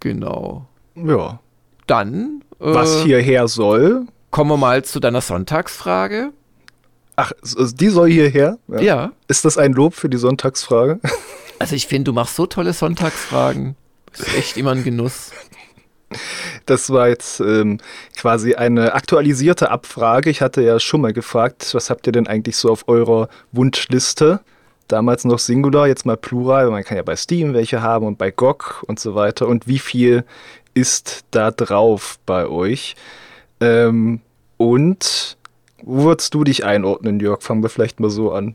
[0.01, 0.67] Genau.
[0.97, 1.39] Ja.
[1.87, 2.43] Dann.
[2.59, 4.07] Äh, was hierher soll?
[4.31, 6.33] Kommen wir mal zu deiner Sonntagsfrage.
[7.15, 8.59] Ach, die soll hierher?
[8.69, 8.81] Ja.
[8.81, 9.13] ja.
[9.29, 11.01] Ist das ein Lob für die Sonntagsfrage?
[11.59, 13.77] Also ich finde, du machst so tolle Sonntagsfragen.
[14.13, 15.31] Ist echt immer ein Genuss.
[16.67, 17.79] Das war jetzt ähm,
[18.17, 20.31] quasi eine aktualisierte Abfrage.
[20.31, 24.41] Ich hatte ja schon mal gefragt, was habt ihr denn eigentlich so auf eurer Wunschliste?
[24.89, 26.71] Damals noch Singular, jetzt mal Plural.
[26.71, 29.49] Man kann ja bei Steam welche haben und bei GOG und so weiter.
[29.49, 30.25] Und wie viel
[30.75, 32.95] ist da drauf bei euch?
[33.61, 34.21] Ähm,
[34.57, 35.37] und
[35.83, 37.43] wo würdest du dich einordnen, Jörg?
[37.43, 38.55] Fangen wir vielleicht mal so an.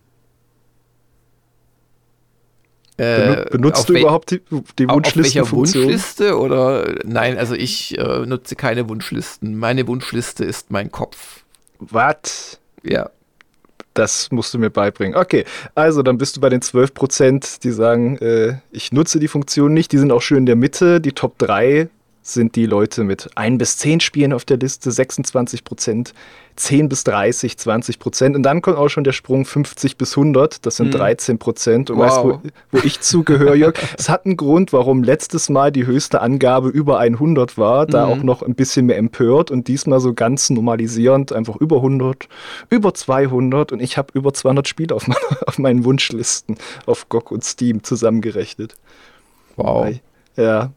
[2.98, 4.42] Äh, benutzt du überhaupt die,
[4.78, 5.42] die Wunschliste?
[5.42, 9.58] Auf welcher Wunschliste oder nein, also ich äh, nutze keine Wunschlisten.
[9.58, 11.44] Meine Wunschliste ist mein Kopf.
[11.80, 12.60] Was?
[12.84, 13.10] Ja.
[13.94, 15.16] Das musst du mir beibringen.
[15.16, 19.28] Okay, also dann bist du bei den 12 Prozent, die sagen, äh, ich nutze die
[19.28, 19.92] Funktion nicht.
[19.92, 21.02] Die sind auch schön in der Mitte.
[21.02, 21.90] Die Top 3
[22.22, 26.14] sind die Leute mit 1 bis 10 Spielen auf der Liste, 26 Prozent,
[26.56, 28.36] 10 bis 30, 20 Prozent.
[28.36, 31.00] Und dann kommt auch schon der Sprung 50 bis 100, das sind hm.
[31.00, 31.90] 13 Prozent.
[31.90, 32.06] Und wow.
[32.06, 33.76] weißt wo, wo ich zugehöre, Jörg?
[33.98, 38.12] Es hat einen Grund, warum letztes Mal die höchste Angabe über 100 war, da mhm.
[38.12, 42.28] auch noch ein bisschen mehr empört und diesmal so ganz normalisierend, einfach über 100,
[42.70, 47.32] über 200 und ich habe über 200 Spiele auf, meine, auf meinen Wunschlisten auf GOG
[47.32, 48.76] und Steam zusammengerechnet.
[49.56, 49.94] Wow.
[50.36, 50.72] Ja,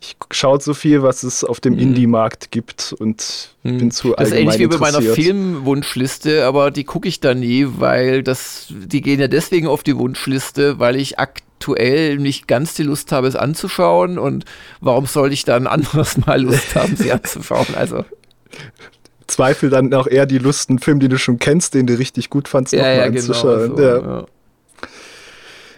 [0.00, 1.80] ich schaue so viel, was es auf dem mhm.
[1.80, 3.78] Indie-Markt gibt und mhm.
[3.78, 7.66] bin zu Das ist ähnlich wie bei meiner Filmwunschliste, aber die gucke ich da nie,
[7.78, 12.82] weil das, die gehen ja deswegen auf die Wunschliste, weil ich aktuell nicht ganz die
[12.82, 14.44] Lust habe, es anzuschauen und
[14.80, 17.74] warum soll ich dann anderes Mal Lust haben, sie anzuschauen?
[17.76, 18.04] Also.
[19.26, 22.28] Zweifel dann auch eher die Lust, einen Film, den du schon kennst, den du richtig
[22.28, 23.76] gut fandst, ja, nochmal ja, genau anzuschauen.
[23.76, 24.18] Genau so, ja.
[24.18, 24.26] ja.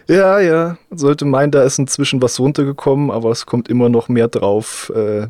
[0.07, 0.77] Ja, ja.
[0.91, 4.91] Sollte meinen, da ist inzwischen was runtergekommen, aber es kommt immer noch mehr drauf.
[4.95, 5.27] Äh,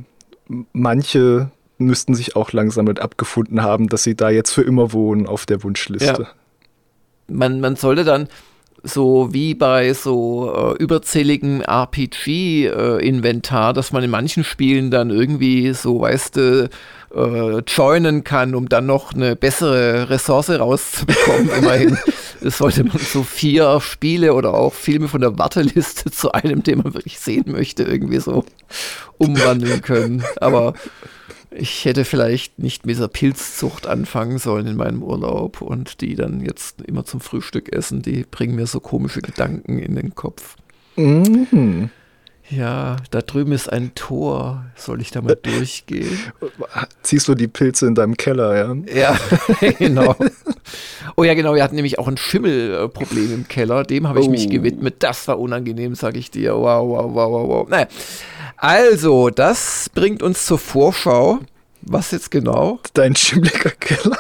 [0.73, 5.27] manche müssten sich auch langsam mit abgefunden haben, dass sie da jetzt für immer wohnen
[5.27, 6.23] auf der Wunschliste.
[6.23, 6.27] Ja.
[7.27, 8.27] Man, man sollte dann
[8.83, 15.73] so wie bei so äh, überzähligen RPG-Inventar, äh, dass man in manchen Spielen dann irgendwie
[15.73, 16.69] so, weißt du,
[17.15, 21.49] äh, joinen kann, um dann noch eine bessere Ressource rauszubekommen.
[21.57, 21.97] Immerhin
[22.41, 26.93] sollte man so vier Spiele oder auch Filme von der Warteliste zu einem, den man
[26.93, 28.45] wirklich sehen möchte, irgendwie so
[29.17, 30.23] umwandeln können.
[30.39, 30.73] Aber
[31.51, 36.41] ich hätte vielleicht nicht mit dieser Pilzzucht anfangen sollen in meinem Urlaub und die dann
[36.41, 38.01] jetzt immer zum Frühstück essen.
[38.01, 40.55] Die bringen mir so komische Gedanken in den Kopf.
[40.95, 41.89] Mhm.
[42.49, 44.65] Ja, da drüben ist ein Tor.
[44.75, 46.17] Soll ich da mal durchgehen?
[47.03, 48.75] Ziehst du die Pilze in deinem Keller, ja?
[48.93, 49.19] Ja,
[49.77, 50.15] genau.
[51.17, 51.55] Oh ja, genau.
[51.55, 53.83] Wir hatten nämlich auch ein Schimmelproblem im Keller.
[53.83, 54.31] Dem habe ich oh.
[54.31, 54.95] mich gewidmet.
[54.99, 56.55] Das war unangenehm, sag ich dir.
[56.55, 57.69] Wow, wow, wow, wow, wow.
[57.69, 57.87] Naja.
[58.55, 61.39] Also, das bringt uns zur Vorschau.
[61.81, 62.79] Was jetzt genau?
[62.93, 64.17] Dein schimmeliger Keller.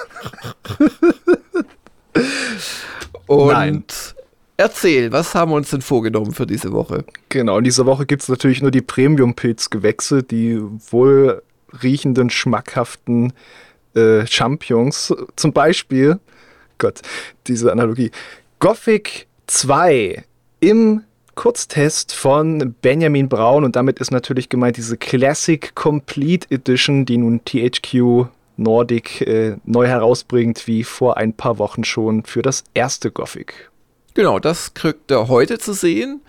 [3.25, 3.83] Und Nein.
[4.59, 7.05] Erzähl, was haben wir uns denn vorgenommen für diese Woche?
[7.29, 11.43] Genau, in dieser Woche gibt es natürlich nur die Premium-Pilzgewächse, die wohl
[11.83, 13.33] riechenden, schmackhaften
[13.93, 15.13] äh, Champions.
[15.35, 16.19] Zum Beispiel,
[16.79, 17.01] Gott,
[17.45, 18.09] diese Analogie.
[18.59, 20.23] Gothic 2
[20.59, 21.03] im
[21.35, 27.41] Kurztest von Benjamin Braun und damit ist natürlich gemeint diese Classic Complete Edition, die nun
[27.45, 28.25] THQ
[28.57, 33.69] Nordic äh, neu herausbringt, wie vor ein paar Wochen schon für das erste Gothic.
[34.17, 36.21] Genau, das kriegt er heute zu sehen,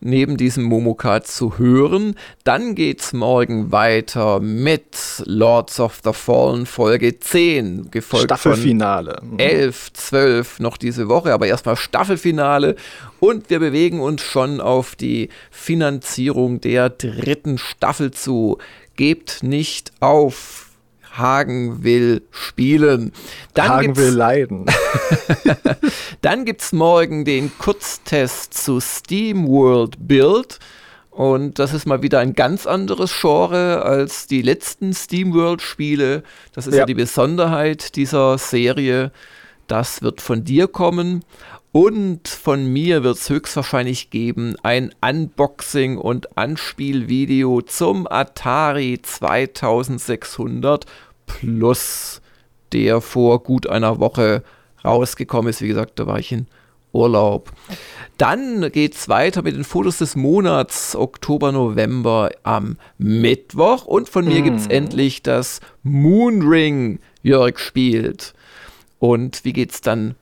[0.00, 2.16] neben diesem Momocard zu hören.
[2.42, 9.20] Dann geht's morgen weiter mit Lords of the Fallen Folge 10, gefolgt Staffelfinale.
[9.20, 12.74] von 11, 12 noch diese Woche, aber erstmal Staffelfinale
[13.20, 18.58] und wir bewegen uns schon auf die Finanzierung der dritten Staffel zu.
[18.96, 20.65] Gebt nicht auf
[21.18, 23.12] Hagen will spielen.
[23.54, 24.66] Dann Hagen will leiden.
[26.22, 30.58] Dann gibt es morgen den Kurztest zu SteamWorld Build.
[31.10, 36.22] Und das ist mal wieder ein ganz anderes Genre als die letzten SteamWorld-Spiele.
[36.52, 36.80] Das ist ja.
[36.80, 39.12] ja die Besonderheit dieser Serie.
[39.66, 41.24] Das wird von dir kommen.
[41.72, 50.86] Und von mir wird es höchstwahrscheinlich geben ein Unboxing und Anspielvideo zum Atari 2600
[51.26, 52.20] Plus,
[52.72, 54.42] der vor gut einer Woche
[54.84, 55.62] rausgekommen ist.
[55.62, 56.46] Wie gesagt, da war ich in
[56.92, 57.52] Urlaub.
[58.16, 63.84] Dann geht es weiter mit den Fotos des Monats Oktober, November am Mittwoch.
[63.84, 64.44] Und von mir mm.
[64.44, 68.32] gibt es endlich das Moonring, Jörg spielt.
[68.98, 70.14] Und wie geht es dann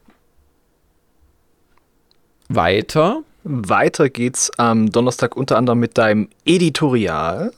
[2.49, 3.23] weiter?
[3.45, 7.53] Weiter geht's am Donnerstag unter anderem mit deinem Editorial.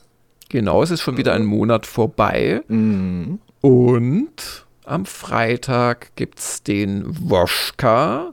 [0.49, 2.63] Genau, es ist schon wieder ein Monat vorbei.
[2.69, 3.41] Mhm.
[3.61, 8.33] Und am Freitag gibt es den Woschka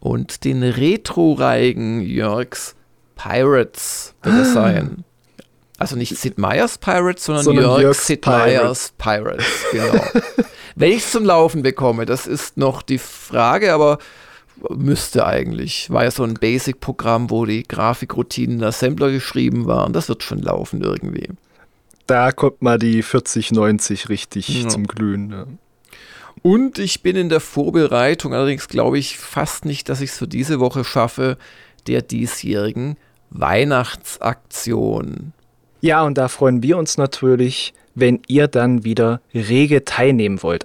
[0.00, 2.74] und den Retro-Reigen Jörgs
[3.16, 4.52] Pirates wird es ah.
[4.52, 5.04] sein.
[5.78, 9.46] Also nicht Sid Meier's Pirates, sondern, sondern Jörg Jörgs Sid Meier's Pirates.
[9.72, 10.04] Genau.
[10.74, 13.98] Wenn ich es zum Laufen bekomme, das ist noch die Frage, aber
[14.74, 15.90] müsste eigentlich.
[15.90, 19.92] War ja so ein Basic-Programm, wo die Grafikroutinen der Assembler geschrieben waren.
[19.92, 21.28] Das wird schon laufen irgendwie.
[22.06, 24.68] Da kommt mal die 4090 richtig ja.
[24.68, 25.30] zum Glühen.
[25.30, 25.46] Ja.
[26.42, 30.28] Und ich bin in der Vorbereitung, allerdings glaube ich fast nicht, dass ich es für
[30.28, 31.38] diese Woche schaffe,
[31.86, 32.96] der diesjährigen
[33.30, 35.32] Weihnachtsaktion.
[35.80, 40.64] Ja, und da freuen wir uns natürlich, wenn ihr dann wieder rege teilnehmen wollt.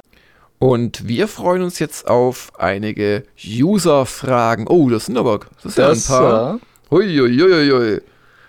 [0.62, 4.68] Und wir freuen uns jetzt auf einige User-Fragen.
[4.68, 6.60] Oh, das sind aber das, das ja ein paar.
[6.92, 8.00] Huiuiuiui.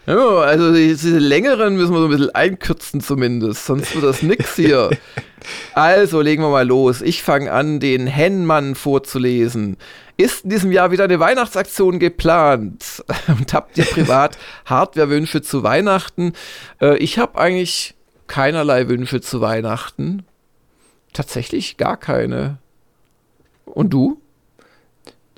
[0.05, 4.57] Ja, also diese längeren müssen wir so ein bisschen einkürzen zumindest, sonst wird das nix
[4.57, 4.90] hier.
[5.75, 7.01] also legen wir mal los.
[7.01, 9.79] Ich fange an, den Hennmann vorzulesen.
[10.18, 13.03] Ist in diesem Jahr wieder eine Weihnachtsaktion geplant?
[13.29, 16.35] Und habt ihr privat Hardware-Wünsche zu Weihnachten?
[16.79, 17.94] Äh, ich habe eigentlich
[18.27, 20.27] keinerlei Wünsche zu Weihnachten.
[21.12, 22.59] Tatsächlich gar keine.
[23.64, 24.20] Und du?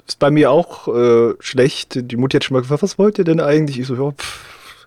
[0.06, 2.10] Ist bei mir auch äh, schlecht.
[2.10, 3.78] Die Mutti hat schon mal gefragt, was wollt ihr denn eigentlich?
[3.80, 4.86] Ich so, ja, pff,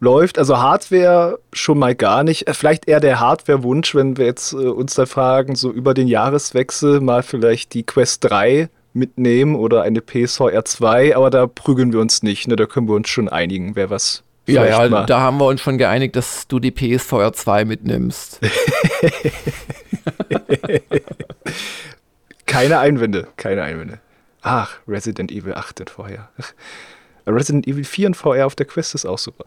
[0.00, 0.38] läuft.
[0.38, 2.46] Also Hardware schon mal gar nicht.
[2.48, 6.08] Äh, vielleicht eher der Hardware-Wunsch, wenn wir jetzt äh, uns da fragen, so über den
[6.08, 12.00] Jahreswechsel mal vielleicht die Quest 3 mitnehmen oder eine PSVR 2, aber da prügeln wir
[12.00, 12.48] uns nicht.
[12.48, 12.56] Ne?
[12.56, 15.06] Da können wir uns schon einigen, wer was ja, ja, mal.
[15.06, 18.40] da haben wir uns schon geeinigt, dass du die PSVR 2 mitnimmst.
[22.46, 24.00] keine Einwände, keine Einwände.
[24.42, 26.28] Ach, Resident Evil 8 in VR.
[27.26, 29.44] Resident Evil 4 in VR auf der Quest ist auch super.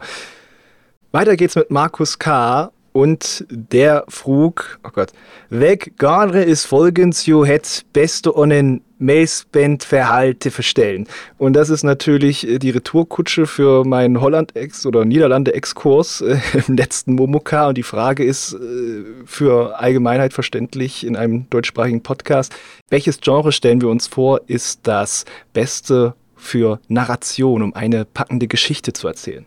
[1.11, 2.71] Weiter geht's mit Markus K.
[2.97, 5.11] und der frug, oh Gott,
[5.51, 11.07] weg Genre ist folgens, jo het beste onnen Mailspend Verhalte verstellen.
[11.37, 17.13] Und das ist natürlich äh, die Retourkutsche für meinen Holland-Ex oder Niederlande-Exkurs äh, im letzten
[17.13, 17.67] Momoka.
[17.67, 22.55] Und die Frage ist äh, für Allgemeinheit verständlich in einem deutschsprachigen Podcast.
[22.89, 28.91] Welches Genre stellen wir uns vor, ist das beste für Narration, um eine packende Geschichte
[28.91, 29.45] zu erzählen?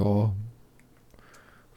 [0.00, 0.32] Ja,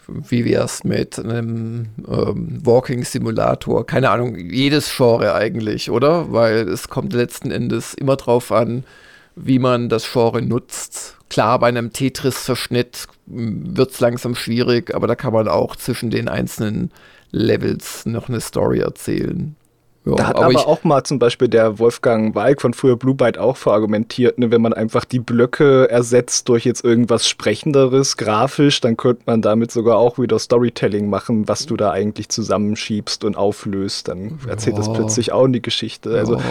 [0.07, 3.85] wie wär's mit einem ähm, Walking Simulator?
[3.85, 6.31] Keine Ahnung, jedes Genre eigentlich, oder?
[6.31, 8.83] Weil es kommt letzten Endes immer drauf an,
[9.35, 11.17] wie man das Genre nutzt.
[11.29, 16.29] Klar, bei einem Tetris-Verschnitt wird es langsam schwierig, aber da kann man auch zwischen den
[16.29, 16.91] einzelnen
[17.31, 19.55] Levels noch eine Story erzählen.
[20.09, 23.15] Ja, da hat aber, aber auch mal zum Beispiel der Wolfgang Walk von früher Blue
[23.15, 28.79] Byte auch verargumentiert, ne, wenn man einfach die Blöcke ersetzt durch jetzt irgendwas Sprechenderes, grafisch,
[28.81, 33.35] dann könnte man damit sogar auch wieder Storytelling machen, was du da eigentlich zusammenschiebst und
[33.35, 34.07] auflöst.
[34.07, 34.83] Dann erzählt ja.
[34.83, 36.17] das plötzlich auch die Geschichte.
[36.17, 36.41] Also ja.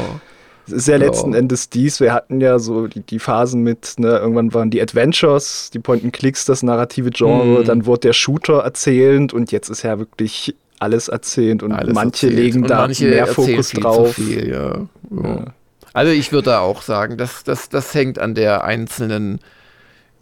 [0.67, 2.01] es ist ja letzten Endes dies.
[2.01, 6.45] Wir hatten ja so die, die Phasen mit, ne, irgendwann waren die Adventures, die Point-and-Clicks,
[6.45, 7.65] das narrative Genre, mhm.
[7.65, 12.27] dann wurde der Shooter erzählend und jetzt ist ja wirklich alles erzählt und alles manche
[12.27, 12.35] erzählt.
[12.35, 14.15] legen und da manche mehr Fokus drauf.
[14.15, 14.87] Viel, ja.
[15.11, 15.45] Ja.
[15.93, 19.41] Also ich würde da auch sagen, das, das, das hängt an der einzelnen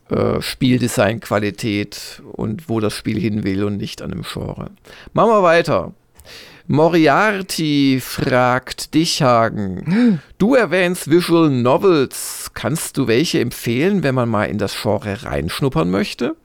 [0.09, 4.71] äh, Spieldesign-Qualität und wo das Spiel hin will und nicht an dem Genre.
[5.13, 5.93] Machen wir weiter.
[6.67, 10.21] Moriarty fragt dich, Hagen.
[10.39, 12.51] Du erwähnst Visual Novels.
[12.55, 16.37] Kannst du welche empfehlen, wenn man mal in das Genre reinschnuppern möchte?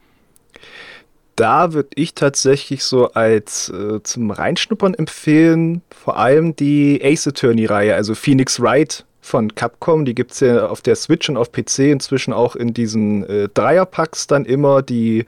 [1.39, 7.95] Da würde ich tatsächlich so als äh, zum Reinschnuppern empfehlen, vor allem die Ace Attorney-Reihe,
[7.95, 10.03] also Phoenix Wright von Capcom.
[10.03, 13.47] Die gibt es ja auf der Switch und auf PC inzwischen auch in diesen äh,
[13.53, 14.81] Dreierpacks dann immer.
[14.81, 15.25] Die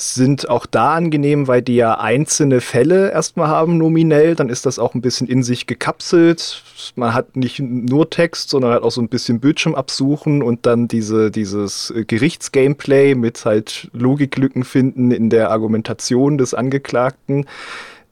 [0.00, 4.34] sind auch da angenehm, weil die ja einzelne Fälle erstmal haben nominell.
[4.34, 6.62] Dann ist das auch ein bisschen in sich gekapselt.
[6.96, 10.88] Man hat nicht nur Text, sondern halt auch so ein bisschen Bildschirm absuchen und dann
[10.88, 17.46] diese, dieses Gerichtsgameplay mit halt Logiklücken finden in der Argumentation des Angeklagten.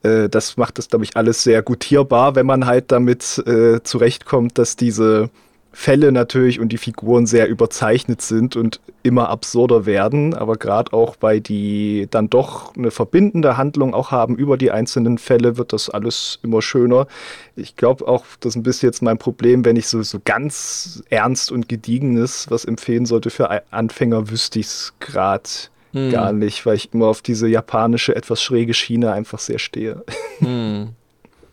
[0.02, 4.58] Äh, das macht das, glaube ich, alles sehr gutierbar, wenn man halt damit äh, zurechtkommt,
[4.58, 5.30] dass diese
[5.72, 11.16] Fälle natürlich und die Figuren sehr überzeichnet sind und immer absurder werden, aber gerade auch
[11.20, 15.90] weil die dann doch eine verbindende Handlung auch haben über die einzelnen Fälle, wird das
[15.90, 17.06] alles immer schöner.
[17.54, 21.02] Ich glaube auch, das ist ein bisschen jetzt mein Problem, wenn ich so, so ganz
[21.10, 25.48] ernst und gediegenes was empfehlen sollte für Anfänger, wüsste ich es gerade
[25.92, 26.10] hm.
[26.10, 30.02] gar nicht, weil ich immer auf diese japanische, etwas schräge Schiene einfach sehr stehe.
[30.38, 30.90] Hm.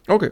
[0.07, 0.29] Okay.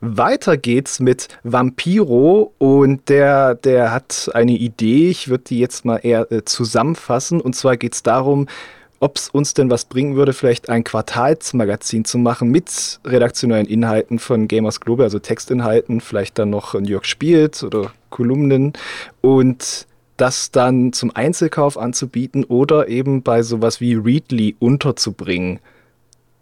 [0.00, 5.10] Weiter geht's mit Vampiro und der, der hat eine Idee.
[5.10, 7.40] Ich würde die jetzt mal eher äh, zusammenfassen.
[7.40, 8.46] Und zwar geht's darum,
[9.00, 14.18] ob es uns denn was bringen würde, vielleicht ein Quartalsmagazin zu machen mit redaktionellen Inhalten
[14.18, 18.72] von Gamers Global, also Textinhalten, vielleicht dann noch New York spielt oder Kolumnen
[19.20, 25.60] und das dann zum Einzelkauf anzubieten oder eben bei sowas wie Readly unterzubringen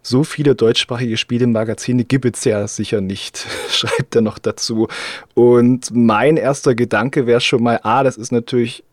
[0.06, 4.88] so viele deutschsprachige Spielemagazine gibt es ja sicher nicht, schreibt er noch dazu.
[5.34, 8.84] Und mein erster Gedanke wäre schon mal, ah, das ist natürlich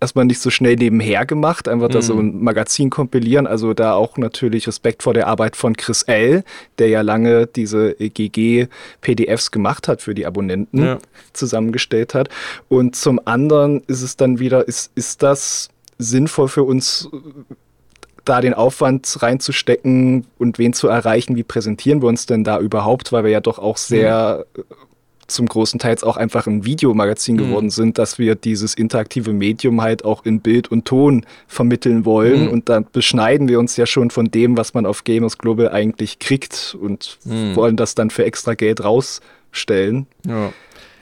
[0.00, 1.92] erstmal nicht so schnell nebenher gemacht, einfach mhm.
[1.92, 2.20] da so mhm.
[2.20, 3.48] ein Magazin kompilieren.
[3.48, 6.44] Also da auch natürlich Respekt vor der Arbeit von Chris L.,
[6.78, 10.98] der ja lange diese GG-PDFs gemacht hat für die Abonnenten, ja.
[11.32, 12.28] zusammengestellt hat.
[12.68, 17.08] Und zum anderen ist es dann wieder, ist, ist das sinnvoll für uns
[18.28, 23.12] da den Aufwand reinzustecken und wen zu erreichen, wie präsentieren wir uns denn da überhaupt,
[23.12, 24.62] weil wir ja doch auch sehr mhm.
[25.26, 27.38] zum großen Teil auch einfach ein Videomagazin mhm.
[27.38, 32.46] geworden sind, dass wir dieses interaktive Medium halt auch in Bild und Ton vermitteln wollen
[32.46, 32.50] mhm.
[32.50, 36.18] und dann beschneiden wir uns ja schon von dem, was man auf Gamers Global eigentlich
[36.18, 37.56] kriegt und mhm.
[37.56, 40.06] wollen das dann für extra Geld rausstellen.
[40.26, 40.52] Ja,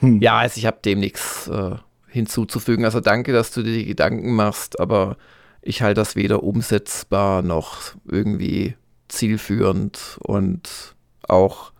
[0.01, 0.21] hm.
[0.21, 1.77] ja also ich habe dem nichts äh,
[2.09, 2.85] hinzuzufügen.
[2.85, 5.17] Also danke, dass du dir die Gedanken machst, aber
[5.64, 8.74] ich halte das weder umsetzbar noch irgendwie
[9.09, 10.94] zielführend und
[11.27, 11.72] auch,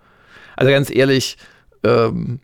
[0.56, 1.36] also ganz ehrlich,
[1.84, 2.40] ähm,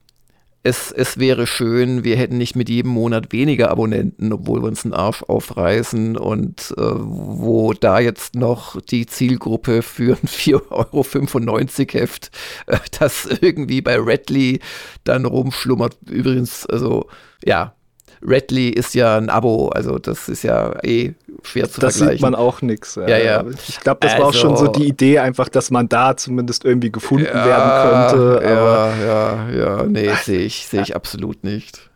[0.62, 4.84] es, es wäre schön, wir hätten nicht mit jedem Monat weniger Abonnenten, obwohl wir uns
[4.84, 12.00] einen Arsch aufreißen und äh, wo da jetzt noch die Zielgruppe für ein 4,95 Euro
[12.00, 12.30] Heft,
[12.66, 14.60] äh, das irgendwie bei Redley
[15.04, 15.96] dann rumschlummert.
[16.10, 17.08] Übrigens, also
[17.42, 17.74] ja,
[18.22, 22.06] Redley ist ja ein Abo, also das ist ja eh schwer zu das vergleichen.
[22.06, 22.96] Das sieht man auch nichts.
[22.96, 23.44] Ja, ja.
[23.68, 26.16] Ich glaube, das also, war auch schon so also die Idee, einfach, dass man da
[26.16, 28.46] zumindest irgendwie gefunden ja, werden könnte.
[28.46, 31.90] ja, ja, ja, nee, sehe ich, seh ich absolut nicht.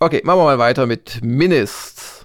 [0.00, 2.19] Okay, machen wir mal weiter mit Minist.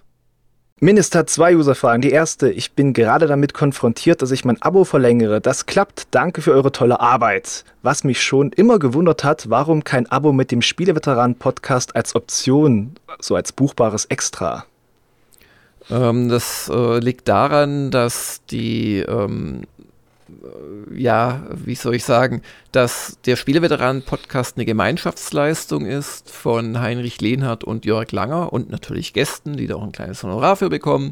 [0.82, 2.02] Mindest hat zwei User-Fragen.
[2.02, 5.40] Die erste, ich bin gerade damit konfrontiert, dass ich mein Abo verlängere.
[5.40, 6.10] Das klappt.
[6.12, 7.64] Danke für eure tolle Arbeit.
[7.82, 13.38] Was mich schon immer gewundert hat, warum kein Abo mit dem Spieleveteranen-Podcast als Option, so
[13.38, 14.66] als buchbares Extra?
[15.90, 19.62] Ähm, das äh, liegt daran, dass die ähm,
[20.94, 27.86] ja, wie soll ich sagen, dass der Spieleveteranen-Podcast eine Gemeinschaftsleistung ist von Heinrich Lehnhardt und
[27.86, 31.12] Jörg Langer und natürlich Gästen, die da auch ein kleines Honorar für bekommen,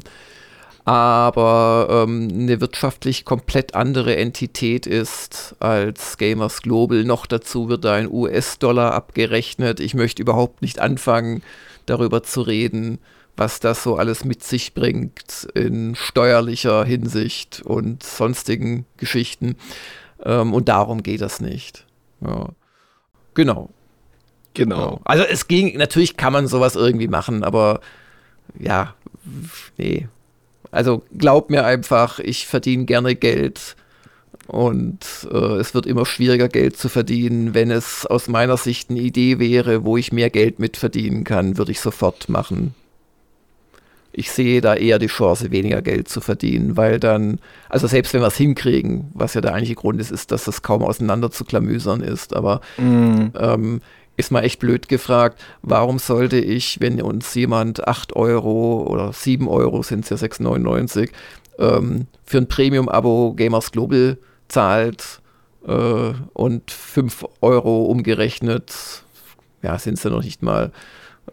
[0.84, 7.04] aber ähm, eine wirtschaftlich komplett andere Entität ist als Gamers Global.
[7.04, 9.80] Noch dazu wird da ein US-Dollar abgerechnet.
[9.80, 11.42] Ich möchte überhaupt nicht anfangen,
[11.86, 12.98] darüber zu reden,
[13.36, 19.56] was das so alles mit sich bringt in steuerlicher Hinsicht und sonstigen Geschichten.
[20.24, 21.84] Ähm, und darum geht das nicht.
[22.20, 22.50] Ja.
[23.34, 23.70] Genau.
[24.54, 25.00] Genau.
[25.04, 27.80] Also es ging, natürlich kann man sowas irgendwie machen, aber
[28.56, 28.94] ja,
[29.78, 30.06] nee.
[30.70, 33.74] Also glaub mir einfach, ich verdiene gerne Geld
[34.46, 37.54] und äh, es wird immer schwieriger, Geld zu verdienen.
[37.54, 41.58] Wenn es aus meiner Sicht eine Idee wäre, wo ich mehr Geld mit verdienen kann,
[41.58, 42.74] würde ich sofort machen
[44.16, 48.20] ich sehe da eher die Chance, weniger Geld zu verdienen, weil dann, also selbst wenn
[48.20, 51.44] wir es hinkriegen, was ja der eigentliche Grund ist, ist, dass das kaum auseinander zu
[51.44, 53.26] klamüsern ist, aber mm.
[53.36, 53.80] ähm,
[54.16, 59.48] ist mal echt blöd gefragt, warum sollte ich, wenn uns jemand 8 Euro oder 7
[59.48, 61.10] Euro sind es ja 6,99
[61.58, 65.20] ähm, für ein Premium-Abo Gamers Global zahlt
[65.66, 68.72] äh, und 5 Euro umgerechnet,
[69.62, 70.70] ja, sind es ja noch nicht mal,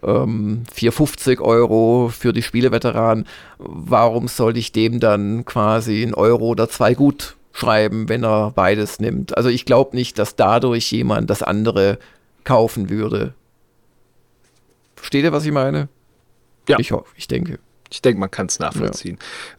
[0.03, 3.27] ähm, 4,50 Euro für die Spieleveteranen.
[3.57, 8.99] Warum sollte ich dem dann quasi ein Euro oder zwei gut schreiben, wenn er beides
[8.99, 9.37] nimmt?
[9.37, 11.99] Also ich glaube nicht, dass dadurch jemand das andere
[12.43, 13.33] kaufen würde.
[14.95, 15.89] Versteht ihr, was ich meine?
[16.67, 16.77] Ja.
[16.79, 17.59] Ich hoffe, ich denke.
[17.89, 19.17] Ich denke, man kann es nachvollziehen.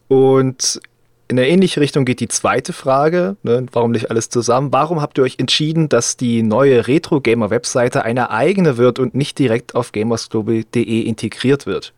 [0.09, 0.17] Ja.
[0.17, 0.81] Und
[1.27, 4.73] in eine ähnliche Richtung geht die zweite Frage, ne, warum nicht alles zusammen?
[4.73, 9.73] Warum habt ihr euch entschieden, dass die neue Retro-Gamer-Webseite eine eigene wird und nicht direkt
[9.73, 11.93] auf gamersglobal.de integriert wird?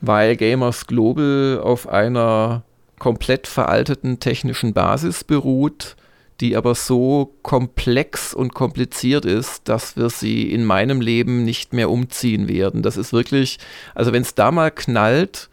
[0.00, 2.62] Weil Gamers Global auf einer
[2.98, 5.96] komplett veralteten technischen Basis beruht,
[6.40, 11.90] die aber so komplex und kompliziert ist, dass wir sie in meinem Leben nicht mehr
[11.90, 12.82] umziehen werden.
[12.82, 13.58] Das ist wirklich,
[13.94, 15.48] also wenn es da mal knallt,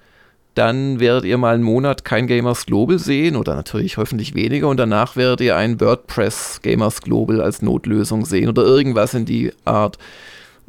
[0.54, 4.78] dann werdet ihr mal einen Monat kein Gamers Global sehen oder natürlich hoffentlich weniger und
[4.78, 9.98] danach werdet ihr ein WordPress Gamers Global als Notlösung sehen oder irgendwas in die Art.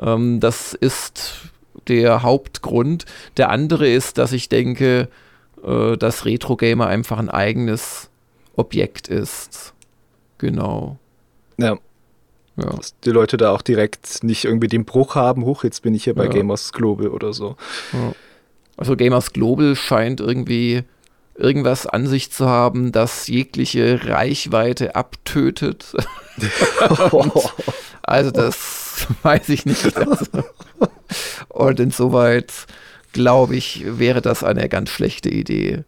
[0.01, 1.51] Ähm, das ist
[1.89, 3.07] der Hauptgrund.
[3.37, 5.09] Der andere ist, dass ich denke,
[5.65, 8.09] äh, dass Retro Gamer einfach ein eigenes
[8.55, 9.75] Objekt ist.
[10.39, 10.99] Genau.
[11.59, 11.77] Ja.
[12.57, 12.67] Ja.
[12.67, 16.05] Dass die Leute da auch direkt nicht irgendwie den Bruch haben, hoch, jetzt bin ich
[16.05, 16.31] hier bei ja.
[16.31, 17.57] Gamers Global oder so.
[17.93, 18.13] Ja.
[18.83, 20.83] Also Gamers Global scheint irgendwie
[21.37, 25.95] irgendwas an sich zu haben, das jegliche Reichweite abtötet.
[28.03, 29.97] also das weiß ich nicht.
[29.97, 30.27] Also.
[31.51, 32.53] Und insoweit
[33.13, 35.85] glaube ich, wäre das eine ganz schlechte Idee.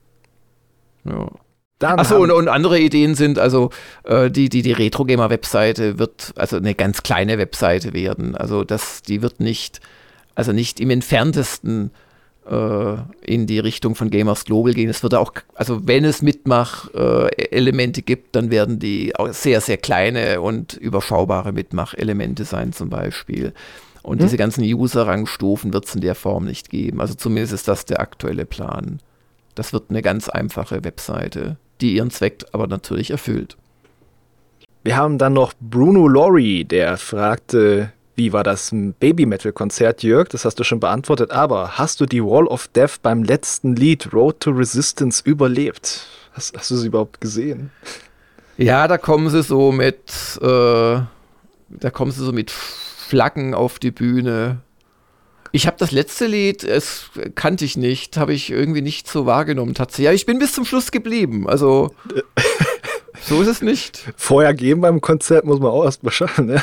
[1.04, 1.32] Ja.
[1.80, 3.70] Achso, und, und, andere Ideen sind, also
[4.04, 8.36] äh, die, die, die Retro-Gamer-Webseite wird also eine ganz kleine Webseite werden.
[8.36, 9.80] Also das, die wird nicht,
[10.36, 11.90] also nicht im entferntesten
[12.46, 14.90] in die Richtung von Gamers Global gehen.
[14.90, 19.78] Es wird auch, also wenn es Mitmach-Elemente äh, gibt, dann werden die auch sehr, sehr
[19.78, 23.54] kleine und überschaubare Mitmach-Elemente sein zum Beispiel.
[24.02, 24.26] Und hm.
[24.26, 27.00] diese ganzen User-Rangstufen wird es in der Form nicht geben.
[27.00, 29.00] Also zumindest ist das der aktuelle Plan.
[29.54, 33.56] Das wird eine ganz einfache Webseite, die ihren Zweck aber natürlich erfüllt.
[34.82, 40.28] Wir haben dann noch Bruno Lorry, der fragte, wie war das Baby-Metal-Konzert, Jörg?
[40.28, 41.30] Das hast du schon beantwortet.
[41.30, 46.06] Aber hast du die Wall of Death beim letzten Lied Road to Resistance überlebt?
[46.32, 47.70] Hast, hast du sie überhaupt gesehen?
[48.56, 53.90] Ja, da kommen sie so mit, äh, da kommen sie so mit Flaggen auf die
[53.90, 54.58] Bühne.
[55.50, 59.74] Ich habe das letzte Lied, es kannte ich nicht, habe ich irgendwie nicht so wahrgenommen
[59.74, 60.06] tatsächlich.
[60.06, 61.48] Ja, ich bin bis zum Schluss geblieben.
[61.48, 61.94] Also
[63.22, 64.12] so ist es nicht.
[64.16, 66.62] Vorher gehen beim Konzert muss man auch erst mal schaffen, ne?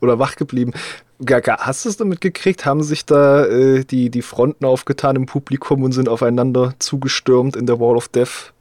[0.00, 0.72] Oder wach geblieben.
[1.28, 2.66] Hast du es damit gekriegt?
[2.66, 7.66] Haben sich da äh, die, die Fronten aufgetan im Publikum und sind aufeinander zugestürmt in
[7.66, 8.52] der Wall of Death?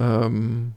[0.00, 0.72] Ähm,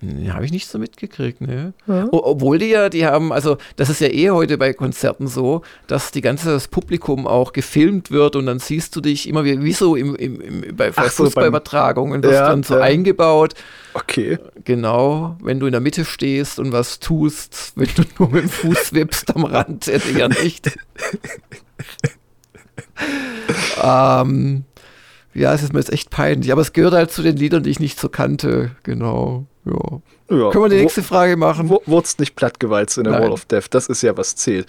[0.00, 1.72] Nee, habe ich nicht so mitgekriegt, ne?
[1.86, 2.06] Ja.
[2.10, 6.10] Obwohl die ja, die haben, also das ist ja eh heute bei Konzerten so, dass
[6.10, 9.72] die ganze das Publikum auch gefilmt wird und dann siehst du dich immer wie, wie
[9.72, 12.82] so im, im, im bei Ach Fußballübertragungen, das ja, dann so ja.
[12.82, 13.54] eingebaut.
[13.94, 14.38] Okay.
[14.64, 18.50] Genau, wenn du in der Mitte stehst und was tust, wenn du nur mit dem
[18.50, 20.76] Fuß wippst am Rand, eher nicht.
[23.82, 24.64] ähm,
[25.36, 27.70] ja, es ist mir jetzt echt peinlich, aber es gehört halt zu den Liedern, die
[27.70, 28.70] ich nicht so kannte.
[28.82, 29.44] Genau.
[29.64, 30.00] Ja.
[30.30, 30.50] ja.
[30.50, 31.68] Können wir die nächste Frage machen?
[31.68, 33.22] Wurdest nicht plattgewalzt in der Nein.
[33.22, 33.66] Wall of Death?
[33.70, 34.66] Das ist ja was zählt.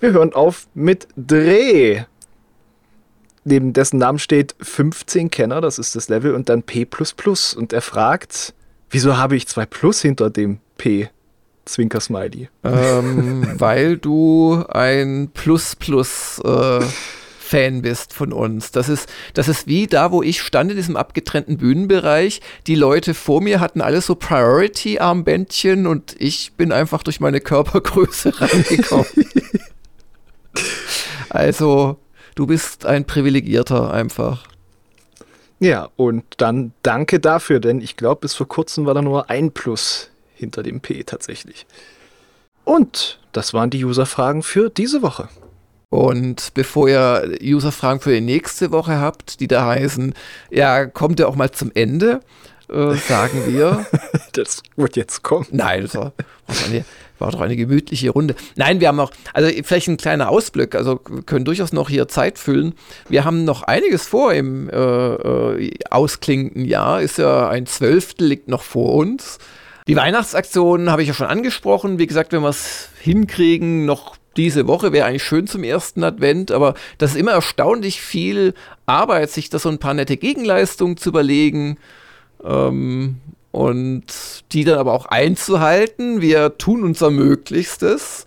[0.00, 2.02] Wir hören auf mit Dreh.
[3.44, 6.86] Neben dessen Namen steht 15 Kenner, das ist das Level, und dann P.
[7.56, 8.52] Und er fragt,
[8.90, 11.08] wieso habe ich zwei Plus hinter dem P?
[11.64, 12.48] Zwinker Smiley.
[12.64, 16.80] Ähm, weil du ein Plus Plus äh,
[17.48, 18.72] Fan bist von uns.
[18.72, 22.42] Das ist, das ist wie da, wo ich stand in diesem abgetrennten Bühnenbereich.
[22.66, 28.38] Die Leute vor mir hatten alle so Priority-Armbändchen und ich bin einfach durch meine Körpergröße
[28.40, 29.06] reingekommen.
[31.30, 31.96] also,
[32.34, 34.46] du bist ein Privilegierter einfach.
[35.58, 39.52] Ja, und dann danke dafür, denn ich glaube, bis vor kurzem war da nur ein
[39.52, 41.66] Plus hinter dem P tatsächlich.
[42.64, 45.30] Und das waren die User-Fragen für diese Woche.
[45.90, 50.14] Und bevor ihr User-Fragen für die nächste Woche habt, die da heißen,
[50.50, 52.20] ja, kommt ihr auch mal zum Ende,
[52.70, 53.86] äh, sagen wir.
[54.32, 55.46] das wird jetzt kommen.
[55.50, 56.12] Nein, das war,
[57.18, 58.34] war doch eine gemütliche Runde.
[58.56, 62.06] Nein, wir haben auch, also vielleicht ein kleiner Ausblick, also wir können durchaus noch hier
[62.06, 62.74] Zeit füllen.
[63.08, 68.48] Wir haben noch einiges vor im äh, äh, ausklingenden Jahr, ist ja ein Zwölftel, liegt
[68.48, 69.38] noch vor uns.
[69.86, 71.98] Die Weihnachtsaktion habe ich ja schon angesprochen.
[71.98, 76.52] Wie gesagt, wenn wir es hinkriegen, noch diese Woche wäre eigentlich schön zum ersten Advent,
[76.52, 78.54] aber das ist immer erstaunlich viel
[78.86, 81.76] Arbeit, sich da so ein paar nette Gegenleistungen zu überlegen
[82.42, 83.16] ähm,
[83.50, 84.04] und
[84.52, 86.20] die dann aber auch einzuhalten.
[86.22, 88.24] Wir tun unser Möglichstes.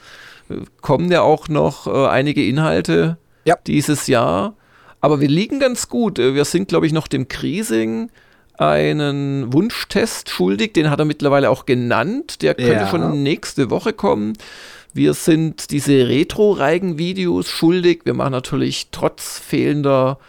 [0.82, 3.55] Kommen ja auch noch äh, einige Inhalte ja.
[3.66, 4.55] dieses Jahr.
[4.99, 6.18] Aber wir liegen ganz gut.
[6.18, 8.12] Wir sind, glaube ich, noch dem Krising
[8.57, 10.74] einen Wunschtest schuldig.
[10.74, 12.41] Den hat er mittlerweile auch genannt.
[12.41, 12.88] Der könnte ja.
[12.88, 14.34] schon nächste Woche kommen.
[14.93, 18.01] Wir sind diese Retro-Reigen-Videos schuldig.
[18.03, 20.19] Wir machen natürlich trotz fehlender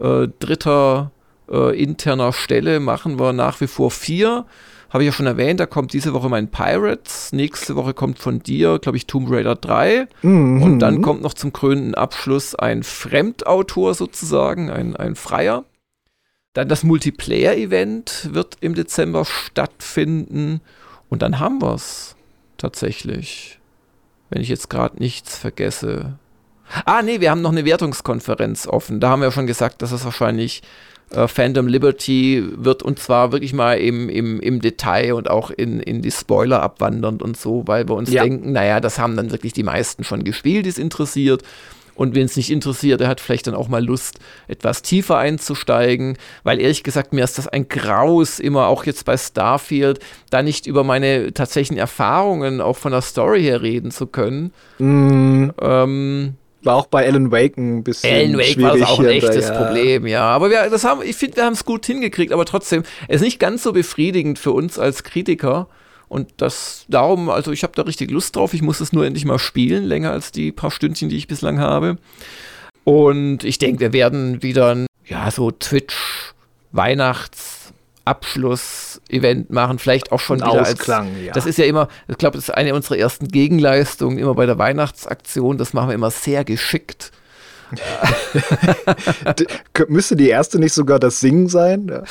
[0.00, 1.10] äh, dritter
[1.50, 4.46] äh, interner Stelle, machen wir nach wie vor vier.
[4.90, 7.32] Habe ich ja schon erwähnt, da kommt diese Woche mein Pirates.
[7.32, 10.06] Nächste Woche kommt von dir, glaube ich, Tomb Raider 3.
[10.20, 10.62] Mhm.
[10.62, 15.64] Und dann kommt noch zum krönenden Abschluss ein Fremdautor sozusagen, ein, ein Freier.
[16.52, 20.60] Dann das Multiplayer-Event wird im Dezember stattfinden.
[21.08, 22.14] Und dann haben wir es
[22.58, 23.58] tatsächlich
[24.32, 26.14] wenn ich jetzt gerade nichts vergesse.
[26.86, 28.98] Ah, nee, wir haben noch eine Wertungskonferenz offen.
[28.98, 30.62] Da haben wir schon gesagt, dass es wahrscheinlich
[31.10, 35.80] äh, Phantom Liberty wird und zwar wirklich mal im, im, im Detail und auch in,
[35.80, 38.22] in die Spoiler abwandernd und so, weil wir uns ja.
[38.22, 41.42] denken, naja, das haben dann wirklich die meisten schon gespielt, die es interessiert.
[41.94, 44.18] Und wenn es nicht interessiert, er hat vielleicht dann auch mal Lust,
[44.48, 49.16] etwas tiefer einzusteigen, weil ehrlich gesagt, mir ist das ein Graus, immer auch jetzt bei
[49.16, 54.52] Starfield, da nicht über meine tatsächlichen Erfahrungen auch von der Story her reden zu können.
[54.78, 55.50] Mm.
[55.60, 56.34] Ähm,
[56.64, 59.54] war auch bei Alan Wake ein bisschen Alan Wake war das auch ein echtes da,
[59.54, 59.64] ja.
[59.64, 60.22] Problem, ja.
[60.22, 63.22] Aber wir, das haben, ich finde, wir haben es gut hingekriegt, aber trotzdem, es ist
[63.22, 65.68] nicht ganz so befriedigend für uns als Kritiker.
[66.12, 68.52] Und das darum, also ich habe da richtig Lust drauf.
[68.52, 71.58] Ich muss es nur endlich mal spielen, länger als die paar Stündchen, die ich bislang
[71.58, 71.96] habe.
[72.84, 76.34] Und ich denke, wir werden wieder ein, ja, so Twitch
[76.72, 81.32] Weihnachtsabschluss-Event machen, vielleicht auch schon wieder Ausklang, als, ja.
[81.32, 84.58] Das ist ja immer, ich glaube, das ist eine unserer ersten Gegenleistungen, immer bei der
[84.58, 85.56] Weihnachtsaktion.
[85.56, 87.10] Das machen wir immer sehr geschickt.
[89.88, 91.86] Müsste die erste nicht sogar das Singen sein?
[91.88, 92.02] Ja.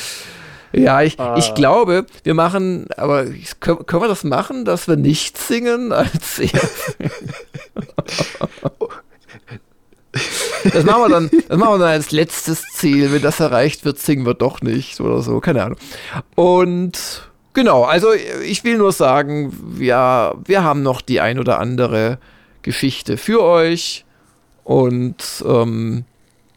[0.74, 1.36] Ja, ich, ah.
[1.38, 3.26] ich glaube, wir machen, aber
[3.59, 6.41] können, können wir das machen, dass wir nicht singen als
[10.74, 13.11] Das machen wir dann, das machen wir dann als letztes Ziel.
[13.11, 15.78] Wenn das erreicht wird, singen wir doch nicht oder so, keine Ahnung.
[16.36, 22.17] Und genau, also ich will nur sagen, ja, wir haben noch die ein oder andere
[22.61, 24.05] Geschichte für euch.
[24.63, 26.05] Und ähm,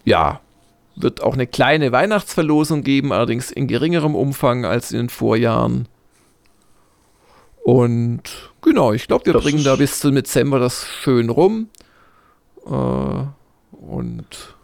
[0.05, 0.41] ja,
[0.97, 5.89] wird auch eine kleine Weihnachtsverlosung geben, allerdings in geringerem Umfang als in den Vorjahren.
[7.63, 11.69] Und genau, ich glaube, wir das bringen da bis zum Dezember das schön rum.
[12.67, 12.71] Äh,
[13.73, 14.55] und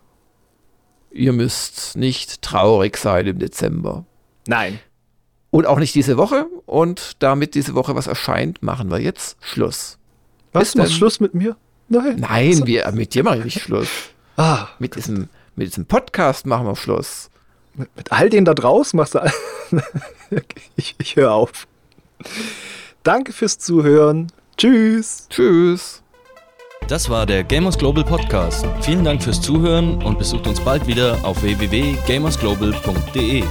[1.11, 4.05] ihr müsst nicht traurig sein im Dezember.
[4.47, 4.79] Nein.
[5.51, 6.47] Und auch nicht diese Woche.
[6.67, 9.99] Und damit diese Woche was erscheint, machen wir jetzt Schluss.
[10.53, 10.75] Was?
[10.75, 11.57] Machst Schluss mit mir?
[11.89, 12.17] Nein.
[12.21, 13.89] Nein, wir, mit dir mache ich nicht Schluss.
[14.37, 14.69] Ah.
[14.79, 15.29] Mit diesem
[15.61, 17.31] mit diesem Podcast machen wir Schluss.
[17.75, 19.21] Mit, mit all denen da draußen machst du.
[20.77, 21.69] ich ich höre auf.
[23.03, 24.33] Danke fürs Zuhören.
[24.57, 25.27] Tschüss.
[25.29, 26.03] Tschüss.
[26.89, 28.65] Das war der Gamers Global Podcast.
[28.81, 33.45] Vielen Dank fürs Zuhören und besucht uns bald wieder auf www.gamersglobal.de.